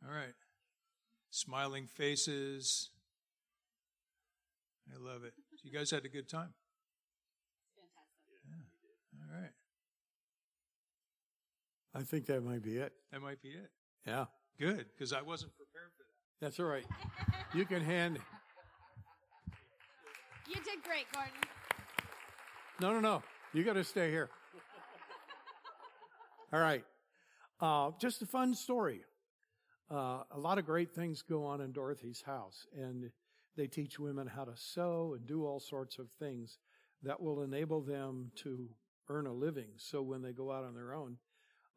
All 0.06 0.14
right. 0.14 0.34
Smiling 1.30 1.86
faces. 1.86 2.90
I 4.92 4.98
love 5.02 5.24
it. 5.24 5.32
You 5.62 5.70
guys 5.72 5.90
had 5.90 6.04
a 6.04 6.08
good 6.08 6.28
time. 6.28 6.52
Fantastic. 7.76 9.32
All 9.34 9.40
right. 9.40 9.50
I 11.94 12.02
think 12.02 12.26
that 12.26 12.42
might 12.42 12.62
be 12.62 12.76
it. 12.76 12.92
That 13.12 13.22
might 13.22 13.40
be 13.40 13.50
it. 13.50 13.70
Yeah, 14.06 14.24
Good, 14.58 14.86
because 14.92 15.12
I 15.12 15.22
wasn't 15.22 15.52
prepared 15.56 15.92
for 15.96 16.02
that. 16.02 16.44
that's 16.44 16.58
all 16.58 16.66
right. 16.66 16.84
You 17.54 17.64
can 17.64 17.80
hand. 17.82 18.18
You 20.48 20.56
did 20.56 20.82
great, 20.82 21.06
Gordon. 21.14 21.32
No, 22.82 22.92
no, 22.92 22.98
no. 22.98 23.22
You 23.52 23.62
got 23.62 23.74
to 23.74 23.84
stay 23.84 24.10
here. 24.10 24.28
All 26.52 26.58
right. 26.58 26.84
Uh, 27.60 27.92
just 28.00 28.22
a 28.22 28.26
fun 28.26 28.56
story. 28.56 29.02
Uh, 29.88 30.24
a 30.32 30.38
lot 30.38 30.58
of 30.58 30.66
great 30.66 30.92
things 30.92 31.22
go 31.22 31.46
on 31.46 31.60
in 31.60 31.70
Dorothy's 31.70 32.22
house, 32.22 32.66
and 32.76 33.12
they 33.56 33.68
teach 33.68 34.00
women 34.00 34.26
how 34.26 34.42
to 34.42 34.56
sew 34.56 35.14
and 35.16 35.28
do 35.28 35.46
all 35.46 35.60
sorts 35.60 36.00
of 36.00 36.10
things 36.10 36.58
that 37.04 37.22
will 37.22 37.44
enable 37.44 37.82
them 37.82 38.32
to 38.42 38.68
earn 39.08 39.28
a 39.28 39.32
living. 39.32 39.68
So 39.76 40.02
when 40.02 40.20
they 40.20 40.32
go 40.32 40.50
out 40.50 40.64
on 40.64 40.74
their 40.74 40.92
own, 40.92 41.18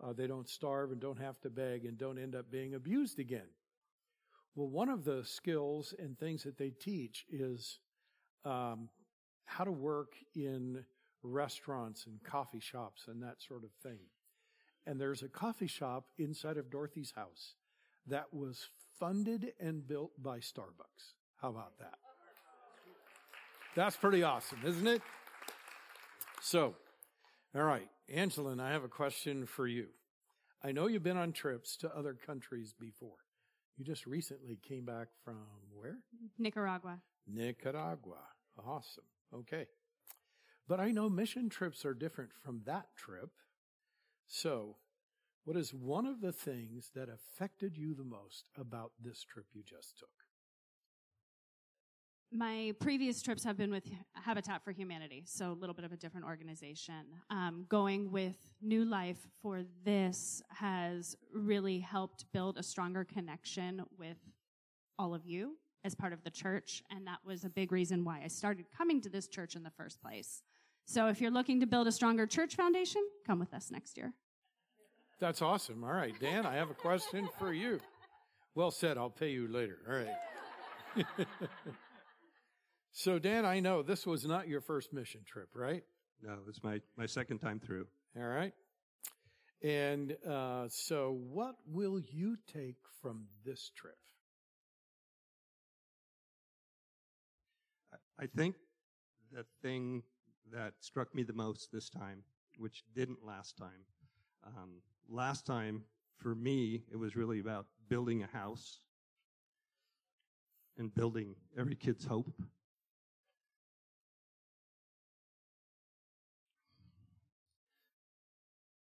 uh, 0.04 0.14
they 0.14 0.26
don't 0.26 0.50
starve 0.50 0.92
and 0.92 1.00
don't 1.00 1.22
have 1.22 1.40
to 1.42 1.52
beg 1.52 1.86
and 1.86 2.00
don't 2.00 2.18
end 2.18 2.36
up 2.36 2.50
being 2.50 2.74
abused 2.74 3.20
again. 3.20 3.50
Well, 4.56 4.70
one 4.70 4.90
of 4.90 5.06
the 5.06 5.24
skills 5.24 5.94
and 6.00 6.18
things 6.18 6.42
that 6.46 6.58
they 6.58 6.72
teach 6.72 7.26
is 7.30 7.78
um, 8.44 8.90
how 9.46 9.66
to 9.66 9.72
work 9.72 10.14
in 10.34 10.84
restaurants 11.26 12.06
and 12.06 12.24
coffee 12.24 12.60
shops 12.60 13.04
and 13.08 13.22
that 13.24 13.42
sort 13.42 13.64
of 13.64 13.72
thing. 13.84 14.00
And 14.86 15.00
there's 15.00 15.24
a 15.24 15.28
coffee 15.28 15.68
shop 15.68 16.06
inside 16.18 16.58
of 16.58 16.70
Dorothy's 16.70 17.14
house 17.16 17.56
that 18.08 18.34
was 18.34 18.70
funded 19.00 19.54
and 19.60 19.88
built 19.88 20.12
by 20.22 20.38
Starbucks. 20.40 21.14
How 21.42 21.50
about 21.50 21.78
that? 21.80 21.96
That's 23.76 23.96
pretty 23.96 24.24
awesome, 24.24 24.60
isn't 24.66 24.88
it? 24.88 25.02
So, 26.42 26.76
all 27.56 27.64
right, 27.64 27.90
Angela, 28.14 28.56
I 28.62 28.70
have 28.72 28.84
a 28.84 28.90
question 28.90 29.46
for 29.46 29.68
you. 29.68 29.88
I 30.64 30.72
know 30.72 30.88
you've 30.88 31.04
been 31.04 31.18
on 31.18 31.34
trips 31.34 31.76
to 31.78 31.96
other 31.96 32.14
countries 32.14 32.74
before. 32.80 33.18
You 33.78 33.84
just 33.84 34.06
recently 34.06 34.58
came 34.68 34.86
back 34.86 35.08
from 35.24 35.40
where? 35.74 35.98
Nicaragua. 36.40 37.00
Nicaragua. 37.28 38.22
Awesome. 38.66 39.04
Okay. 39.34 39.66
But 40.68 40.80
I 40.80 40.92
know 40.92 41.10
mission 41.10 41.50
trips 41.50 41.86
are 41.86 41.94
different 41.94 42.32
from 42.34 42.62
that 42.66 42.88
trip. 42.96 43.30
So, 44.28 44.78
what 45.44 45.56
is 45.56 45.74
one 45.74 46.08
of 46.08 46.22
the 46.22 46.32
things 46.32 46.90
that 46.96 47.08
affected 47.08 47.78
you 47.78 47.94
the 47.94 48.04
most 48.04 48.50
about 48.58 48.94
this 49.00 49.24
trip 49.24 49.46
you 49.54 49.62
just 49.64 50.00
took? 50.00 50.10
My 52.32 52.74
previous 52.80 53.22
trips 53.22 53.44
have 53.44 53.56
been 53.56 53.72
with 53.72 53.88
Habitat 54.14 54.64
for 54.64 54.72
Humanity, 54.72 55.24
so 55.26 55.52
a 55.52 55.54
little 55.54 55.76
bit 55.76 55.86
of 55.86 55.92
a 55.92 55.98
different 55.98 56.26
organization. 56.26 57.06
Um, 57.30 57.68
going 57.70 58.12
with 58.12 58.36
New 58.62 58.84
Life 58.84 59.28
for 59.42 59.62
this 59.86 60.42
has 60.50 61.16
really 61.32 61.80
helped 61.80 62.26
build 62.34 62.58
a 62.58 62.64
stronger 62.64 63.06
connection 63.06 63.84
with 63.98 64.18
all 64.98 65.14
of 65.14 65.26
you 65.26 65.58
as 65.86 65.94
part 65.94 66.12
of 66.12 66.24
the 66.24 66.32
church, 66.32 66.82
and 66.90 67.06
that 67.06 67.20
was 67.24 67.46
a 67.46 67.50
big 67.50 67.72
reason 67.72 68.04
why 68.04 68.22
I 68.24 68.28
started 68.28 68.66
coming 68.76 69.00
to 69.02 69.10
this 69.10 69.28
church 69.28 69.56
in 69.56 69.62
the 69.62 69.70
first 69.70 70.02
place. 70.02 70.42
So 70.86 71.08
if 71.08 71.20
you're 71.20 71.32
looking 71.32 71.60
to 71.60 71.66
build 71.66 71.88
a 71.88 71.92
stronger 71.92 72.28
church 72.28 72.56
foundation, 72.56 73.02
come 73.26 73.40
with 73.40 73.54
us 73.54 73.72
next 73.72 73.98
year. 73.98 74.14
That's 75.20 75.42
awesome. 75.42 75.84
All 75.84 75.94
right, 75.94 76.14
Dan, 76.20 76.46
I 76.46 76.56
have 76.56 76.70
a 76.70 76.76
question 76.76 77.28
for 77.40 77.54
you. 77.54 77.80
Well 78.54 78.72
said. 78.72 78.98
I'll 78.98 79.10
pay 79.10 79.32
you 79.32 79.48
later. 79.48 79.80
All 79.90 79.96
right. 79.96 81.28
so, 82.92 83.20
Dan, 83.20 83.46
I 83.46 83.60
know 83.60 83.82
this 83.82 84.06
was 84.06 84.26
not 84.26 84.48
your 84.48 84.62
first 84.62 84.94
mission 84.94 85.22
trip, 85.26 85.50
right? 85.54 85.84
No, 86.22 86.38
it's 86.48 86.64
my, 86.64 86.82
my 86.98 87.06
second 87.06 87.40
time 87.40 87.60
through. 87.60 87.88
All 88.18 88.24
right. 88.24 88.54
And 89.62 90.16
uh, 90.28 90.68
so, 90.70 91.18
what 91.30 91.56
will 91.66 92.00
you 92.00 92.38
take 92.54 92.78
from 93.02 93.26
this 93.44 93.72
trip? 93.76 93.98
I 98.20 98.28
think 98.28 98.56
the 99.34 99.46
thing 99.62 100.04
that 100.52 100.74
struck 100.80 101.14
me 101.14 101.24
the 101.24 101.34
most 101.34 101.72
this 101.72 101.90
time, 101.90 102.24
which 102.58 102.84
didn't 102.96 103.26
last 103.26 103.58
time, 103.58 103.86
um, 104.46 104.82
last 105.10 105.46
time 105.46 105.84
for 106.18 106.36
me, 106.36 106.84
it 106.92 106.98
was 106.98 107.16
really 107.16 107.40
about 107.40 107.66
building 107.90 108.24
a 108.24 108.28
house 108.28 108.80
and 110.78 110.94
building 110.94 111.36
every 111.58 111.76
kid's 111.76 112.06
hope. 112.06 112.32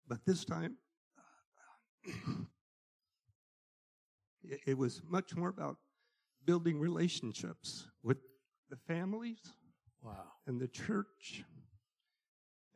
But 0.06 0.24
this 0.24 0.44
time, 0.44 0.76
it, 4.42 4.60
it 4.66 4.78
was 4.78 5.02
much 5.06 5.36
more 5.36 5.50
about 5.50 5.76
building 6.46 6.80
relationships 6.80 7.88
with 8.02 8.16
the 8.70 8.76
families 8.76 9.52
Wow. 10.02 10.14
and 10.46 10.60
the 10.60 10.68
church 10.68 11.44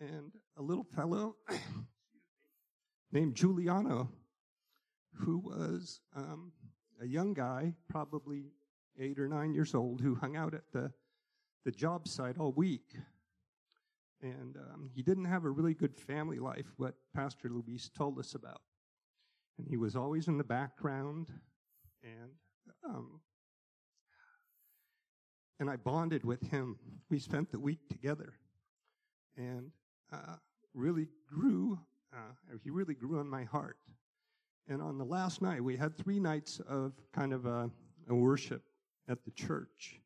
and 0.00 0.32
a 0.56 0.62
little 0.62 0.84
fellow 0.84 1.36
named 3.12 3.34
Giuliano 3.36 4.08
who 5.14 5.38
was 5.38 6.00
um, 6.16 6.52
a 7.00 7.06
young 7.06 7.34
guy, 7.34 7.74
probably 7.88 8.52
eight 8.98 9.18
or 9.18 9.28
nine 9.28 9.54
years 9.54 9.74
old, 9.74 10.00
who 10.00 10.14
hung 10.14 10.36
out 10.36 10.54
at 10.54 10.70
the, 10.72 10.92
the 11.64 11.70
job 11.70 12.08
site 12.08 12.38
all 12.38 12.52
week. 12.52 12.96
And 14.20 14.56
um, 14.56 14.90
he 14.94 15.02
didn't 15.02 15.24
have 15.24 15.44
a 15.44 15.50
really 15.50 15.74
good 15.74 15.96
family 15.96 16.38
life, 16.38 16.66
what 16.76 16.94
Pastor 17.14 17.48
Luis 17.48 17.90
told 17.96 18.18
us 18.18 18.34
about. 18.34 18.60
And 19.58 19.66
he 19.68 19.76
was 19.76 19.96
always 19.96 20.28
in 20.28 20.38
the 20.38 20.44
background. 20.44 21.28
And 22.02 22.30
um, 22.84 23.20
and 25.60 25.70
I 25.70 25.76
bonded 25.76 26.24
with 26.24 26.42
him. 26.50 26.76
We 27.10 27.18
spent 27.18 27.52
the 27.52 27.58
week 27.58 27.80
together, 27.90 28.34
and 29.36 29.70
uh, 30.12 30.36
really 30.74 31.08
grew. 31.28 31.78
Uh, 32.12 32.56
he 32.62 32.70
really 32.70 32.94
grew 32.94 33.18
on 33.18 33.28
my 33.28 33.44
heart. 33.44 33.76
And 34.68 34.80
on 34.80 34.98
the 34.98 35.04
last 35.04 35.42
night, 35.42 35.62
we 35.62 35.76
had 35.76 35.96
three 35.96 36.20
nights 36.20 36.60
of 36.68 36.92
kind 37.12 37.32
of 37.32 37.46
a, 37.46 37.70
a 38.08 38.14
worship 38.14 38.62
at 39.08 39.24
the 39.24 39.30
church. 39.32 40.00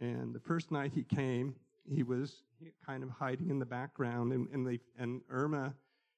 And 0.00 0.34
the 0.34 0.40
first 0.40 0.70
night 0.70 0.92
he 0.94 1.02
came, 1.02 1.54
he 1.88 2.02
was 2.02 2.42
kind 2.84 3.02
of 3.02 3.10
hiding 3.10 3.50
in 3.50 3.58
the 3.58 3.66
background, 3.66 4.32
and, 4.32 4.48
and, 4.52 4.66
they, 4.66 4.80
and 4.98 5.22
Irma 5.30 5.74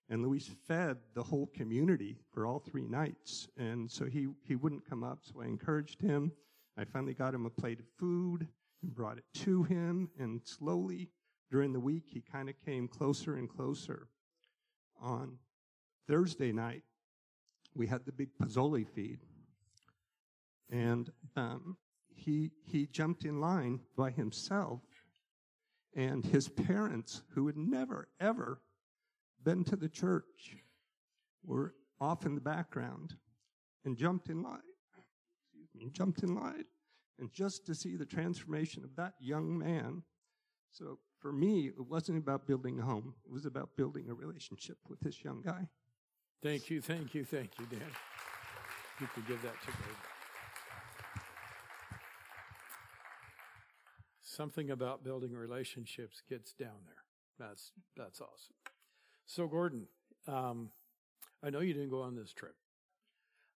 and 0.09 0.23
Luis 0.23 0.51
fed 0.67 0.99
the 1.15 1.23
whole 1.23 1.47
community 1.47 2.19
for 2.33 2.47
all 2.47 2.59
three 2.59 2.87
nights. 2.87 3.49
And 3.57 3.91
so 3.91 4.05
he, 4.05 4.29
he 4.47 4.57
wouldn't 4.57 4.89
come 4.89 5.03
up, 5.05 5.21
so 5.23 5.41
I 5.41 5.47
encouraged 5.47 6.01
him. 6.01 6.33
I 6.77 6.85
finally 6.85 7.15
got 7.15 7.35
him 7.35 7.47
a 7.47 7.51
plate 7.51 7.81
of 7.81 7.87
food 7.99 8.49
and 8.83 8.95
brought 8.95 9.19
it 9.19 9.25
to 9.35 9.63
him, 9.65 10.11
and 10.19 10.41
slowly 10.45 11.11
during 11.51 11.73
the 11.73 11.81
week, 11.81 12.05
he 12.07 12.23
kind 12.23 12.49
of 12.49 12.55
came 12.65 12.89
closer 12.89 13.37
and 13.37 13.49
closer. 13.49 14.09
On 15.01 15.39
Thursday 16.09 16.53
night, 16.53 16.83
we 17.75 17.87
had 17.87 18.05
the 18.05 18.13
big 18.13 18.31
Pozole 18.41 18.87
feed, 18.89 19.21
and 20.71 21.11
um, 21.37 21.77
he 22.15 22.53
he 22.65 22.87
jumped 22.87 23.25
in 23.25 23.41
line 23.41 23.81
by 23.97 24.11
himself, 24.11 24.81
and 25.95 26.25
his 26.25 26.49
parents, 26.49 27.23
who 27.35 27.47
had 27.47 27.57
never 27.57 28.09
ever 28.21 28.63
been 29.43 29.65
to 29.65 29.77
the 29.77 29.89
church, 29.89 30.57
were 31.45 31.75
off 32.01 32.25
in 32.25 32.35
the 32.35 32.41
background, 32.41 33.15
and 33.85 33.97
jumped 33.97 34.29
in 34.29 34.43
line. 34.43 34.61
Me, 35.83 35.91
jumped 35.91 36.23
in 36.23 36.35
line, 36.35 36.65
and 37.19 37.33
just 37.33 37.67
to 37.67 37.75
see 37.75 37.97
the 37.97 38.07
transformation 38.07 38.85
of 38.85 38.95
that 38.97 39.15
young 39.21 39.59
man. 39.59 40.03
So 40.71 40.99
for 41.19 41.33
me, 41.33 41.67
it 41.67 41.87
wasn't 41.87 42.19
about 42.19 42.47
building 42.47 42.79
a 42.79 42.83
home; 42.83 43.15
it 43.25 43.31
was 43.31 43.47
about 43.47 43.77
building 43.77 44.09
a 44.09 44.15
relationship 44.15 44.79
with 44.89 45.01
this 45.01 45.25
young 45.25 45.43
guy. 45.43 45.69
Thank 46.43 46.71
you, 46.71 46.81
thank 46.81 47.15
you, 47.15 47.25
thank 47.25 47.51
you, 47.59 47.67
Dan. 47.67 47.81
You 49.01 49.07
could 49.15 49.27
give 49.27 49.43
that 49.43 49.61
to 49.63 49.69
me. 49.69 49.95
Something 54.21 54.71
about 54.71 55.05
building 55.05 55.33
relationships 55.35 56.23
gets 56.29 56.53
down 56.53 56.87
there. 56.87 57.05
That's 57.39 57.73
that's 57.97 58.21
awesome. 58.21 58.57
So, 59.27 59.47
Gordon, 59.47 59.87
um, 60.27 60.71
I 61.43 61.51
know 61.51 61.61
you 61.61 61.75
didn't 61.75 61.91
go 61.91 62.03
on 62.03 62.15
this 62.15 62.33
trip, 62.33 62.55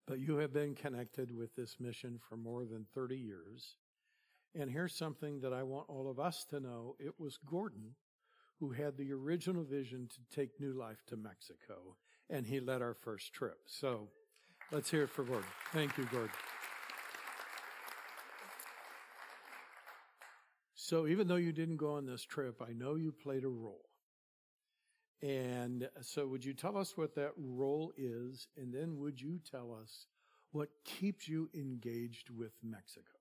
but 0.07 0.21
you 0.21 0.37
have 0.37 0.53
been 0.53 0.75
connected 0.75 1.37
with 1.37 1.55
this 1.57 1.77
mission 1.81 2.19
for 2.29 2.37
more 2.37 2.65
than 2.65 2.87
30 2.95 3.17
years. 3.17 3.77
And 4.55 4.71
here's 4.71 4.95
something 4.95 5.41
that 5.41 5.53
I 5.53 5.63
want 5.63 5.89
all 5.89 6.11
of 6.11 6.19
us 6.19 6.45
to 6.51 6.61
know 6.61 6.97
it 6.99 7.15
was 7.19 7.39
Gordon 7.45 7.95
who 8.59 8.71
had 8.71 8.97
the 8.97 9.13
original 9.13 9.65
vision 9.65 10.09
to 10.09 10.35
take 10.35 10.59
New 10.59 10.73
Life 10.73 11.03
to 11.09 11.17
Mexico, 11.17 11.97
and 12.31 12.47
he 12.47 12.59
led 12.59 12.81
our 12.81 12.95
first 12.95 13.35
trip. 13.35 13.59
So 13.67 14.09
let's 14.73 14.91
hear 14.91 15.03
it 15.03 15.11
for 15.11 15.25
Gordon. 15.25 15.49
Thank 15.73 15.99
you, 15.99 16.07
Gordon. 16.11 16.31
So 20.75 21.07
even 21.07 21.27
though 21.27 21.37
you 21.37 21.53
didn't 21.53 21.79
go 21.79 21.95
on 21.95 22.07
this 22.07 22.23
trip, 22.23 22.63
I 22.63 22.73
know 22.73 22.95
you 22.95 23.13
played 23.13 23.45
a 23.45 23.49
role. 23.49 23.86
And 25.23 25.89
so 26.03 26.27
would 26.27 26.45
you 26.45 26.53
tell 26.53 26.77
us 26.77 26.97
what 26.97 27.15
that 27.15 27.33
role 27.37 27.93
is? 27.97 28.49
And 28.57 28.73
then 28.73 28.99
would 28.99 29.21
you 29.21 29.41
tell 29.51 29.73
us 29.73 30.07
what 30.53 30.69
keeps 30.85 31.27
you 31.27 31.49
engaged 31.55 32.31
with 32.31 32.53
Mexico? 32.63 33.17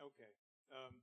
Okay. 0.00 0.30
Um, 0.72 0.94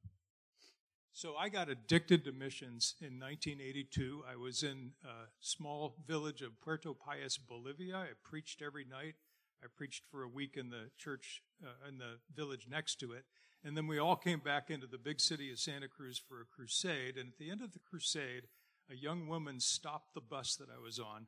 so 1.13 1.35
I 1.35 1.49
got 1.49 1.69
addicted 1.69 2.23
to 2.25 2.31
missions 2.31 2.95
in 3.01 3.19
1982. 3.19 4.23
I 4.31 4.37
was 4.37 4.63
in 4.63 4.91
a 5.03 5.27
small 5.39 5.95
village 6.07 6.41
of 6.41 6.59
Puerto 6.61 6.93
Pailas, 6.93 7.37
Bolivia. 7.37 7.97
I 7.97 8.07
preached 8.23 8.61
every 8.61 8.85
night. 8.85 9.15
I 9.63 9.67
preached 9.75 10.03
for 10.09 10.23
a 10.23 10.27
week 10.27 10.57
in 10.57 10.69
the 10.69 10.89
church 10.97 11.43
uh, 11.63 11.87
in 11.87 11.97
the 11.97 12.17
village 12.33 12.67
next 12.69 12.99
to 13.01 13.11
it. 13.11 13.25
And 13.63 13.77
then 13.77 13.87
we 13.87 13.99
all 13.99 14.15
came 14.15 14.39
back 14.39 14.71
into 14.71 14.87
the 14.87 14.97
big 14.97 15.19
city 15.19 15.51
of 15.51 15.59
Santa 15.59 15.87
Cruz 15.87 16.17
for 16.17 16.41
a 16.41 16.45
crusade. 16.45 17.17
And 17.17 17.29
at 17.29 17.37
the 17.37 17.51
end 17.51 17.61
of 17.61 17.73
the 17.73 17.79
crusade, 17.79 18.47
a 18.91 18.95
young 18.95 19.27
woman 19.27 19.59
stopped 19.59 20.13
the 20.13 20.21
bus 20.21 20.55
that 20.55 20.67
I 20.69 20.81
was 20.81 20.99
on 20.99 21.27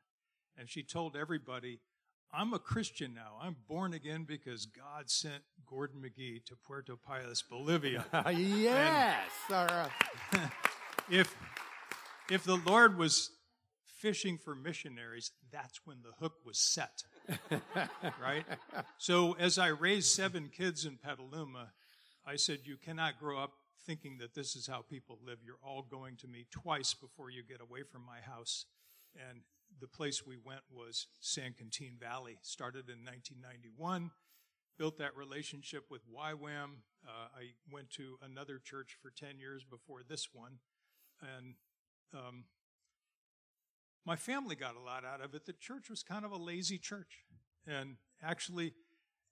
and 0.58 0.70
she 0.70 0.84
told 0.84 1.16
everybody, 1.16 1.80
I'm 2.32 2.54
a 2.54 2.60
Christian 2.60 3.14
now. 3.14 3.38
I'm 3.42 3.56
born 3.68 3.94
again 3.94 4.26
because 4.28 4.66
God 4.66 5.10
sent 5.10 5.44
Gordon 5.68 6.02
McGee 6.02 6.44
to 6.46 6.56
Puerto 6.56 6.96
Pailas, 6.96 7.44
Bolivia. 7.48 8.06
yes. 8.36 9.30
Right. 9.50 9.90
if 11.12 11.36
if 12.30 12.44
the 12.44 12.58
Lord 12.66 12.98
was 12.98 13.32
fishing 13.86 14.38
for 14.38 14.56
missionaries, 14.56 15.32
that's 15.52 15.82
when 15.86 15.98
the 16.02 16.12
hook 16.20 16.34
was 16.46 16.58
set. 16.58 17.04
right? 18.22 18.46
So 18.98 19.34
as 19.34 19.58
I 19.58 19.68
raised 19.68 20.08
seven 20.08 20.50
kids 20.56 20.86
in 20.86 20.98
Petaluma, 20.98 21.72
I 22.26 22.36
said, 22.36 22.60
You 22.64 22.78
cannot 22.78 23.20
grow 23.20 23.40
up 23.40 23.52
thinking 23.86 24.18
that 24.20 24.34
this 24.34 24.56
is 24.56 24.68
how 24.68 24.82
people 24.82 25.20
live. 25.26 25.40
You're 25.46 25.56
all 25.64 25.82
going 25.84 26.16
to 26.18 26.28
me 26.28 26.46
twice 26.52 26.94
before 26.94 27.30
you 27.30 27.44
get 27.44 27.62
away 27.62 27.84
from 27.84 28.06
my 28.06 28.20
house. 28.22 28.66
And 29.16 29.42
the 29.80 29.88
place 29.88 30.26
we 30.26 30.38
went 30.44 30.62
was 30.72 31.08
San 31.20 31.54
Quintin 31.54 31.98
Valley. 32.00 32.38
Started 32.42 32.90
in 32.90 33.06
1991, 33.06 34.12
built 34.78 34.98
that 34.98 35.16
relationship 35.16 35.86
with 35.90 36.02
YWAM. 36.10 36.82
Uh, 37.06 37.28
I 37.36 37.54
went 37.72 37.90
to 37.92 38.18
another 38.24 38.60
church 38.64 38.98
for 39.02 39.12
10 39.12 39.40
years 39.40 39.64
before 39.64 40.02
this 40.08 40.30
one. 40.34 40.60
And 41.38 41.56
um, 42.14 42.46
my 44.06 44.16
family 44.16 44.56
got 44.56 44.76
a 44.76 44.80
lot 44.80 45.04
out 45.06 45.24
of 45.24 45.34
it. 45.34 45.46
The 45.46 45.54
church 45.54 45.90
was 45.90 46.04
kind 46.04 46.26
of 46.26 46.32
a 46.32 46.38
lazy 46.38 46.78
church. 46.78 47.24
And 47.66 47.98
actually, 48.22 48.74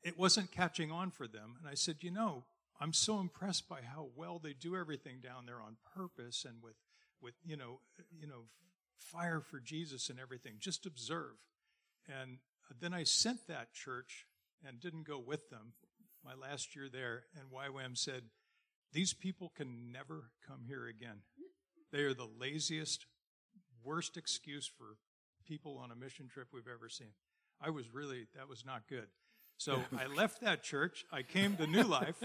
it 0.03 0.17
wasn't 0.17 0.51
catching 0.51 0.91
on 0.91 1.11
for 1.11 1.27
them. 1.27 1.55
And 1.59 1.69
I 1.69 1.75
said, 1.75 1.97
you 2.01 2.11
know, 2.11 2.45
I'm 2.81 2.93
so 2.93 3.19
impressed 3.19 3.69
by 3.69 3.81
how 3.81 4.07
well 4.15 4.39
they 4.39 4.53
do 4.53 4.75
everything 4.75 5.19
down 5.23 5.45
there 5.45 5.61
on 5.61 5.77
purpose 5.95 6.45
and 6.47 6.63
with, 6.63 6.73
with 7.21 7.35
you 7.45 7.55
know, 7.55 7.79
you 8.19 8.25
know, 8.25 8.45
fire 8.97 9.39
for 9.39 9.59
Jesus 9.59 10.09
and 10.09 10.19
everything. 10.19 10.53
Just 10.59 10.87
observe. 10.87 11.35
And 12.09 12.39
then 12.79 12.91
I 12.91 13.03
sent 13.03 13.47
that 13.47 13.73
church 13.73 14.25
and 14.67 14.79
didn't 14.79 15.07
go 15.07 15.19
with 15.19 15.51
them 15.51 15.73
my 16.25 16.33
last 16.33 16.75
year 16.75 16.89
there. 16.91 17.25
And 17.35 17.51
YWAM 17.51 17.95
said, 17.95 18.23
these 18.93 19.13
people 19.13 19.51
can 19.55 19.91
never 19.91 20.31
come 20.47 20.61
here 20.67 20.87
again. 20.87 21.21
They 21.91 21.99
are 21.99 22.15
the 22.15 22.27
laziest, 22.39 23.05
worst 23.83 24.17
excuse 24.17 24.65
for 24.65 24.97
people 25.45 25.79
on 25.83 25.91
a 25.91 25.95
mission 25.95 26.27
trip 26.27 26.47
we've 26.51 26.67
ever 26.67 26.89
seen. 26.89 27.13
I 27.61 27.69
was 27.69 27.93
really, 27.93 28.25
that 28.35 28.49
was 28.49 28.65
not 28.65 28.87
good. 28.89 29.07
So 29.57 29.81
I 29.97 30.07
left 30.07 30.41
that 30.41 30.63
church. 30.63 31.05
I 31.11 31.21
came 31.21 31.57
to 31.57 31.67
New 31.67 31.83
Life. 31.83 32.23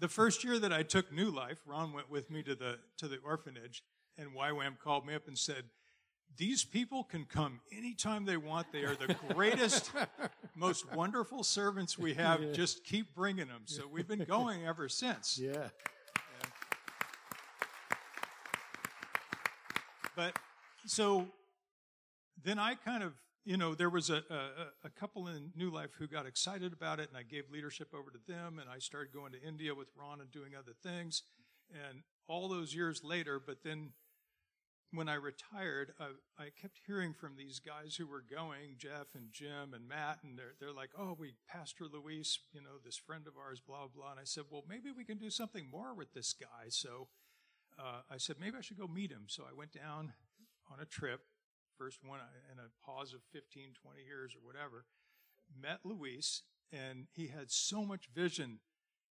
The 0.00 0.08
first 0.08 0.44
year 0.44 0.58
that 0.58 0.72
I 0.72 0.82
took 0.82 1.12
New 1.12 1.30
Life, 1.30 1.58
Ron 1.66 1.92
went 1.92 2.10
with 2.10 2.30
me 2.30 2.42
to 2.42 2.54
the, 2.54 2.78
to 2.98 3.08
the 3.08 3.18
orphanage, 3.24 3.82
and 4.18 4.30
YWAM 4.36 4.78
called 4.78 5.06
me 5.06 5.14
up 5.14 5.26
and 5.26 5.38
said, 5.38 5.64
these 6.36 6.64
people 6.64 7.04
can 7.04 7.24
come 7.24 7.60
anytime 7.72 8.24
they 8.24 8.36
want. 8.36 8.72
They 8.72 8.82
are 8.82 8.96
the 8.96 9.14
greatest, 9.32 9.92
most 10.56 10.92
wonderful 10.92 11.44
servants 11.44 11.96
we 11.96 12.14
have. 12.14 12.42
Yeah. 12.42 12.52
Just 12.52 12.84
keep 12.84 13.14
bringing 13.14 13.46
them. 13.46 13.62
So 13.66 13.82
we've 13.90 14.08
been 14.08 14.24
going 14.24 14.66
ever 14.66 14.88
since. 14.88 15.38
Yeah. 15.38 15.68
But 20.16 20.38
so 20.86 21.26
then 22.44 22.58
I 22.58 22.74
kind 22.74 23.02
of, 23.02 23.12
you 23.44 23.56
know, 23.56 23.74
there 23.74 23.90
was 23.90 24.08
a, 24.10 24.22
a, 24.30 24.86
a, 24.86 24.90
couple 24.90 25.28
in 25.28 25.52
New 25.54 25.70
Life 25.70 25.90
who 25.98 26.06
got 26.06 26.24
excited 26.24 26.72
about 26.72 26.98
it, 26.98 27.08
and 27.08 27.18
I 27.18 27.22
gave 27.22 27.50
leadership 27.50 27.88
over 27.94 28.10
to 28.10 28.18
them, 28.26 28.58
and 28.58 28.70
I 28.70 28.78
started 28.78 29.12
going 29.12 29.32
to 29.32 29.42
India 29.42 29.74
with 29.74 29.88
Ron 29.98 30.20
and 30.20 30.30
doing 30.32 30.52
other 30.58 30.72
things. 30.82 31.22
And 31.70 32.02
all 32.26 32.48
those 32.48 32.74
years 32.74 33.02
later, 33.04 33.40
but 33.44 33.58
then 33.62 33.90
when 34.92 35.08
I 35.08 35.14
retired, 35.14 35.92
I, 36.00 36.04
I, 36.38 36.48
kept 36.60 36.78
hearing 36.86 37.14
from 37.14 37.36
these 37.36 37.58
guys 37.58 37.96
who 37.96 38.06
were 38.06 38.22
going, 38.22 38.76
Jeff 38.78 39.08
and 39.14 39.32
Jim 39.32 39.74
and 39.74 39.88
Matt, 39.88 40.20
and 40.22 40.38
they're, 40.38 40.54
they're 40.60 40.72
like, 40.72 40.90
oh, 40.96 41.16
we, 41.18 41.34
Pastor 41.48 41.84
Luis, 41.92 42.38
you 42.52 42.62
know, 42.62 42.78
this 42.84 42.96
friend 42.96 43.26
of 43.26 43.34
ours, 43.36 43.60
blah, 43.60 43.88
blah. 43.94 44.12
And 44.12 44.20
I 44.20 44.24
said, 44.24 44.44
well, 44.50 44.62
maybe 44.68 44.90
we 44.96 45.04
can 45.04 45.18
do 45.18 45.30
something 45.30 45.68
more 45.70 45.94
with 45.94 46.14
this 46.14 46.32
guy. 46.32 46.68
So 46.68 47.08
uh, 47.78 48.02
I 48.08 48.18
said, 48.18 48.36
maybe 48.40 48.56
I 48.56 48.60
should 48.60 48.78
go 48.78 48.86
meet 48.86 49.10
him. 49.10 49.24
So 49.26 49.42
I 49.42 49.52
went 49.52 49.72
down 49.72 50.12
on 50.70 50.78
a 50.80 50.86
trip, 50.86 51.20
first 51.78 52.00
one 52.04 52.20
in 52.52 52.58
a 52.58 52.70
pause 52.84 53.12
of 53.12 53.20
15, 53.32 53.74
20 53.82 54.02
years 54.02 54.34
or 54.34 54.46
whatever, 54.46 54.84
met 55.60 55.80
Luis, 55.84 56.42
and 56.72 57.06
he 57.12 57.28
had 57.28 57.50
so 57.50 57.84
much 57.84 58.08
vision, 58.14 58.60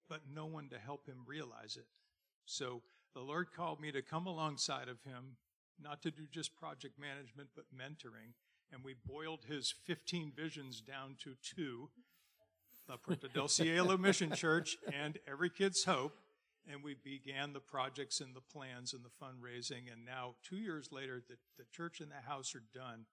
but 0.08 0.22
no 0.34 0.46
one 0.46 0.70
to 0.70 0.78
help 0.78 1.06
him 1.08 1.24
realize 1.26 1.78
it. 1.78 1.88
So 2.46 2.82
the 3.14 3.22
Lord 3.22 3.48
called 3.56 3.80
me 3.80 3.92
to 3.92 4.02
come 4.02 4.28
alongside 4.28 4.88
of 4.88 5.02
him 5.04 5.38
not 5.82 6.02
to 6.04 6.12
do 6.12 6.24
just 6.32 6.56
project 6.56 7.00
management, 7.00 7.50
but 7.56 7.66
mentoring. 7.76 8.34
And 8.72 8.84
we 8.84 8.96
boiled 9.06 9.46
his 9.48 9.74
15 9.86 10.34
visions 10.36 10.82
down 10.82 11.16
to 11.24 11.36
two 11.42 11.90
La 12.88 12.98
Puerta 12.98 13.28
del 13.28 13.48
Cielo 13.50 13.98
Mission 13.98 14.32
Church 14.34 14.78
and 14.94 15.18
Every 15.28 15.50
Kid's 15.50 15.84
Hope. 15.84 16.18
And 16.72 16.84
we 16.84 16.96
began 17.04 17.54
the 17.54 17.60
projects 17.60 18.22
and 18.22 18.36
the 18.36 18.42
plans 18.42 18.94
and 18.94 19.04
the 19.04 19.10
fundraising. 19.10 19.92
And 19.92 20.06
now, 20.06 20.36
two 20.48 20.58
years 20.58 20.90
later, 20.92 21.20
the, 21.28 21.36
the 21.58 21.66
church 21.72 22.00
and 22.00 22.12
the 22.12 22.30
house 22.30 22.54
are 22.54 22.64
done. 22.74 23.06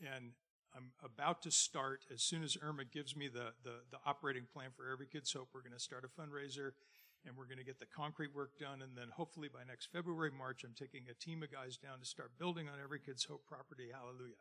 And 0.00 0.30
I'm 0.76 0.92
about 1.04 1.42
to 1.42 1.50
start, 1.50 2.04
as 2.14 2.22
soon 2.22 2.44
as 2.44 2.56
Irma 2.62 2.84
gives 2.84 3.16
me 3.16 3.26
the, 3.26 3.52
the, 3.64 3.82
the 3.90 3.98
operating 4.06 4.44
plan 4.52 4.70
for 4.76 4.88
Every 4.90 5.06
Kid's 5.06 5.32
Hope, 5.32 5.48
we're 5.52 5.62
going 5.62 5.72
to 5.72 5.80
start 5.80 6.04
a 6.04 6.20
fundraiser 6.20 6.70
and 7.26 7.36
we're 7.36 7.44
going 7.44 7.58
to 7.58 7.64
get 7.64 7.80
the 7.80 7.86
concrete 7.86 8.34
work 8.34 8.58
done. 8.58 8.80
And 8.80 8.96
then 8.96 9.08
hopefully 9.12 9.48
by 9.52 9.60
next 9.66 9.88
February, 9.92 10.30
March, 10.30 10.62
I'm 10.64 10.74
taking 10.78 11.02
a 11.10 11.14
team 11.14 11.42
of 11.42 11.50
guys 11.50 11.76
down 11.76 11.98
to 11.98 12.06
start 12.06 12.30
building 12.38 12.68
on 12.68 12.74
Every 12.82 13.00
Kid's 13.00 13.24
Hope 13.24 13.44
property. 13.46 13.88
Hallelujah. 13.92 14.38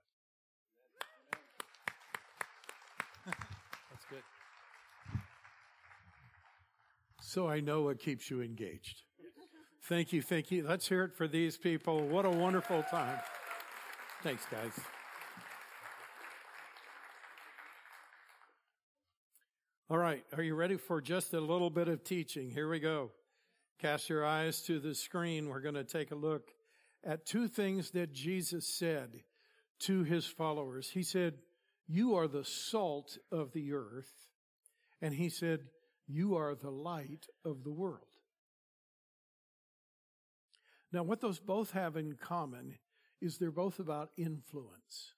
That's 3.25 4.05
good. 4.09 4.23
So 7.29 7.47
I 7.47 7.59
know 7.59 7.83
what 7.83 7.99
keeps 7.99 8.31
you 8.31 8.41
engaged. 8.41 9.03
Thank 9.83 10.11
you, 10.13 10.23
thank 10.23 10.49
you. 10.49 10.65
Let's 10.67 10.89
hear 10.89 11.03
it 11.03 11.13
for 11.13 11.27
these 11.27 11.57
people. 11.57 12.01
What 12.07 12.25
a 12.25 12.29
wonderful 12.31 12.81
time. 12.89 13.19
Thanks, 14.23 14.47
guys. 14.49 14.71
All 19.91 19.99
right, 19.99 20.23
are 20.35 20.41
you 20.41 20.55
ready 20.55 20.77
for 20.77 21.01
just 21.01 21.35
a 21.35 21.39
little 21.39 21.69
bit 21.69 21.87
of 21.87 22.03
teaching? 22.03 22.49
Here 22.49 22.67
we 22.67 22.79
go. 22.79 23.11
Cast 23.79 24.09
your 24.09 24.25
eyes 24.25 24.63
to 24.63 24.79
the 24.79 24.95
screen. 24.95 25.49
We're 25.49 25.61
going 25.61 25.75
to 25.75 25.83
take 25.83 26.09
a 26.09 26.15
look 26.15 26.49
at 27.03 27.27
two 27.27 27.47
things 27.47 27.91
that 27.91 28.11
Jesus 28.11 28.67
said 28.67 29.21
to 29.81 30.01
his 30.01 30.25
followers. 30.25 30.89
He 30.89 31.03
said, 31.03 31.35
You 31.87 32.15
are 32.15 32.27
the 32.27 32.43
salt 32.43 33.19
of 33.31 33.53
the 33.53 33.73
earth. 33.73 34.09
And 34.99 35.13
he 35.13 35.29
said, 35.29 35.59
You 36.11 36.35
are 36.37 36.55
the 36.55 36.71
light 36.71 37.27
of 37.45 37.63
the 37.63 37.71
world. 37.71 38.01
Now, 40.91 41.03
what 41.03 41.21
those 41.21 41.39
both 41.39 41.71
have 41.71 41.95
in 41.95 42.13
common 42.13 42.79
is 43.21 43.37
they're 43.37 43.51
both 43.51 43.77
about 43.77 44.09
influence. 44.17 45.13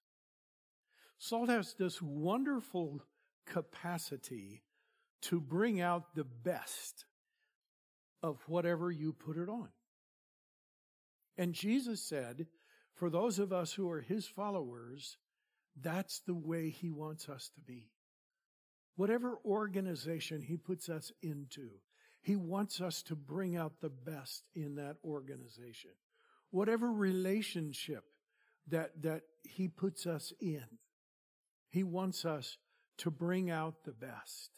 Salt 1.17 1.49
has 1.49 1.75
this 1.75 2.01
wonderful 2.01 3.05
capacity 3.45 4.63
to 5.21 5.39
bring 5.39 5.79
out 5.79 6.13
the 6.13 6.25
best 6.25 7.05
of 8.21 8.41
whatever 8.47 8.91
you 8.91 9.13
put 9.13 9.37
it 9.37 9.47
on. 9.47 9.69
And 11.37 11.53
Jesus 11.53 12.01
said, 12.01 12.47
for 12.93 13.09
those 13.09 13.39
of 13.39 13.53
us 13.53 13.71
who 13.73 13.89
are 13.89 14.01
his 14.01 14.27
followers, 14.27 15.17
that's 15.79 16.19
the 16.19 16.35
way 16.35 16.69
he 16.69 16.91
wants 16.91 17.29
us 17.29 17.49
to 17.55 17.61
be. 17.61 17.91
Whatever 18.95 19.37
organization 19.45 20.41
he 20.41 20.57
puts 20.57 20.89
us 20.89 21.11
into, 21.21 21.69
he 22.21 22.35
wants 22.35 22.81
us 22.81 23.01
to 23.03 23.15
bring 23.15 23.55
out 23.55 23.81
the 23.81 23.89
best 23.89 24.43
in 24.53 24.75
that 24.75 24.97
organization. 25.03 25.91
Whatever 26.51 26.91
relationship 26.91 28.03
that, 28.67 29.01
that 29.01 29.23
he 29.43 29.67
puts 29.67 30.05
us 30.05 30.33
in, 30.39 30.65
he 31.69 31.83
wants 31.83 32.25
us 32.25 32.57
to 32.97 33.09
bring 33.09 33.49
out 33.49 33.83
the 33.85 33.93
best. 33.93 34.51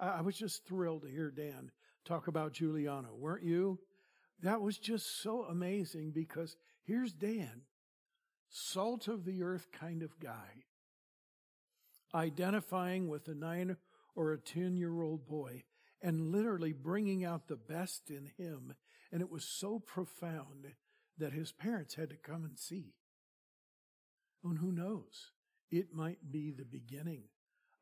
I, 0.00 0.08
I 0.08 0.20
was 0.22 0.36
just 0.36 0.66
thrilled 0.66 1.02
to 1.02 1.08
hear 1.08 1.30
Dan 1.30 1.70
talk 2.04 2.28
about 2.28 2.52
Giuliano, 2.52 3.14
weren't 3.14 3.44
you? 3.44 3.78
That 4.42 4.62
was 4.62 4.78
just 4.78 5.20
so 5.20 5.42
amazing 5.44 6.12
because 6.12 6.56
here's 6.84 7.12
Dan, 7.12 7.62
salt 8.48 9.08
of 9.08 9.24
the 9.24 9.42
earth 9.42 9.66
kind 9.72 10.02
of 10.02 10.18
guy, 10.18 10.64
identifying 12.14 13.08
with 13.08 13.28
a 13.28 13.34
nine 13.34 13.76
or 14.14 14.32
a 14.32 14.38
10 14.38 14.76
year 14.76 15.02
old 15.02 15.26
boy 15.26 15.62
and 16.02 16.32
literally 16.32 16.72
bringing 16.72 17.24
out 17.24 17.48
the 17.48 17.56
best 17.56 18.10
in 18.10 18.30
him. 18.36 18.74
And 19.10 19.20
it 19.20 19.30
was 19.30 19.44
so 19.44 19.78
profound 19.78 20.74
that 21.18 21.32
his 21.32 21.52
parents 21.52 21.94
had 21.94 22.10
to 22.10 22.16
come 22.16 22.44
and 22.44 22.58
see. 22.58 22.94
And 24.44 24.58
who 24.58 24.72
knows? 24.72 25.32
It 25.70 25.92
might 25.92 26.30
be 26.30 26.50
the 26.50 26.64
beginning 26.64 27.24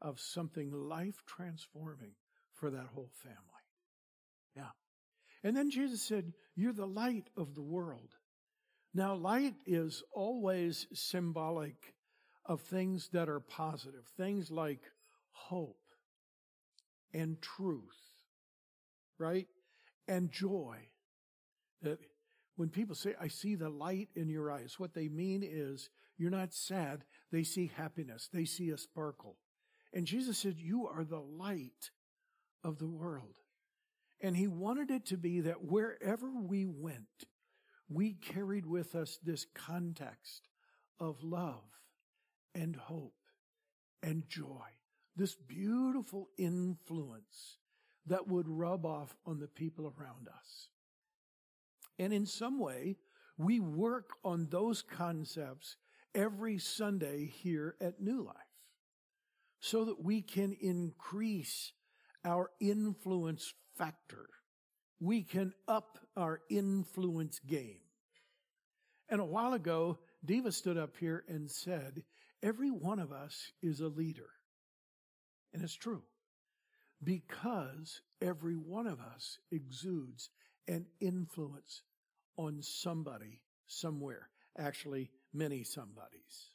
of 0.01 0.21
something 0.21 0.71
life 0.71 1.23
transforming 1.27 2.13
for 2.55 2.71
that 2.71 2.87
whole 2.95 3.11
family. 3.23 3.37
Yeah. 4.57 4.71
And 5.45 5.57
then 5.57 5.71
Jesus 5.71 6.03
said, 6.03 6.33
You're 6.55 6.73
the 6.73 6.87
light 6.87 7.29
of 7.37 7.55
the 7.55 7.63
world. 7.63 8.17
Now, 8.95 9.15
light 9.15 9.55
is 9.67 10.03
always 10.13 10.87
symbolic 10.95 11.95
of 12.47 12.61
things 12.61 13.09
that 13.13 13.29
are 13.29 13.41
positive, 13.41 14.07
things 14.17 14.51
like 14.51 14.81
hope 15.33 15.81
and 17.13 17.41
truth, 17.41 17.99
right? 19.19 19.47
And 20.09 20.31
joy. 20.31 20.77
That 21.83 21.99
when 22.57 22.69
people 22.69 22.95
say, 22.95 23.15
I 23.21 23.29
see 23.29 23.55
the 23.55 23.69
light 23.69 24.09
in 24.15 24.29
your 24.29 24.51
eyes, 24.51 24.79
what 24.79 24.95
they 24.95 25.09
mean 25.09 25.43
is 25.45 25.91
you're 26.17 26.31
not 26.31 26.55
sad. 26.55 27.05
They 27.33 27.43
see 27.43 27.71
happiness. 27.77 28.29
They 28.33 28.45
see 28.45 28.71
a 28.71 28.79
sparkle. 28.79 29.37
And 29.93 30.07
Jesus 30.07 30.39
said, 30.39 30.57
You 30.59 30.87
are 30.87 31.05
the 31.05 31.21
light 31.21 31.91
of 32.65 32.79
the 32.79 32.89
world. 32.89 33.35
And 34.21 34.37
he 34.37 34.47
wanted 34.47 34.91
it 34.91 35.07
to 35.07 35.17
be 35.17 35.41
that 35.41 35.65
wherever 35.65 36.31
we 36.31 36.65
went, 36.67 37.27
we 37.89 38.15
carried 38.15 38.67
with 38.67 38.95
us 38.95 39.19
this 39.23 39.47
context 39.55 40.49
of 40.99 41.23
love 41.23 41.76
and 42.57 42.75
hope 42.75 43.15
and 44.03 44.29
joy, 44.29 44.67
this 45.15 45.37
beautiful 45.37 46.31
influence 46.39 47.59
that 48.07 48.27
would 48.27 48.49
rub 48.49 48.85
off 48.87 49.15
on 49.27 49.39
the 49.39 49.47
people 49.47 49.87
around 49.87 50.29
us. 50.29 50.71
And 51.99 52.13
in 52.13 52.27
some 52.27 52.59
way, 52.59 52.97
We 53.39 53.61
work 53.61 54.13
on 54.25 54.49
those 54.51 54.83
concepts 54.83 55.77
every 56.15 56.59
Sunday 56.59 57.27
here 57.27 57.77
at 57.81 58.01
New 58.01 58.25
Life 58.25 58.37
so 59.61 59.85
that 59.85 60.03
we 60.03 60.23
can 60.23 60.57
increase 60.61 61.73
our 62.25 62.51
influence 62.61 63.53
factor. 63.77 64.29
We 65.01 65.23
can 65.23 65.53
up 65.69 65.99
our 66.17 66.41
influence 66.49 67.39
game. 67.41 67.81
And 69.09 69.21
a 69.21 69.25
while 69.25 69.53
ago, 69.53 69.99
Diva 70.25 70.51
stood 70.51 70.79
up 70.79 70.97
here 70.99 71.23
and 71.29 71.51
said, 71.51 72.03
every 72.43 72.71
one 72.71 72.99
of 72.99 73.13
us 73.13 73.53
is 73.63 73.81
a 73.81 73.89
leader. 73.89 74.31
And 75.53 75.63
it's 75.63 75.75
true 75.75 76.03
because 77.03 78.01
every 78.21 78.57
one 78.57 78.87
of 78.87 79.01
us 79.01 79.39
exudes 79.51 80.31
an 80.69 80.87
influence 81.01 81.83
on 82.37 82.63
somebody 82.63 83.43
somewhere. 83.67 84.29
Actually, 84.59 85.11
many 85.33 85.63
somebodies. 85.63 86.51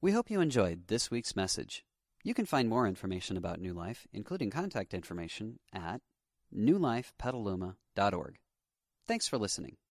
We 0.00 0.12
hope 0.12 0.30
you 0.30 0.40
enjoyed 0.40 0.88
this 0.88 1.10
week's 1.10 1.34
message. 1.34 1.84
You 2.22 2.34
can 2.34 2.46
find 2.46 2.68
more 2.68 2.86
information 2.86 3.36
about 3.36 3.60
New 3.60 3.72
Life, 3.72 4.06
including 4.12 4.50
contact 4.50 4.94
information, 4.94 5.58
at 5.72 6.00
newlifepetaluma.org. 6.54 8.38
Thanks 9.06 9.28
for 9.28 9.38
listening. 9.38 9.76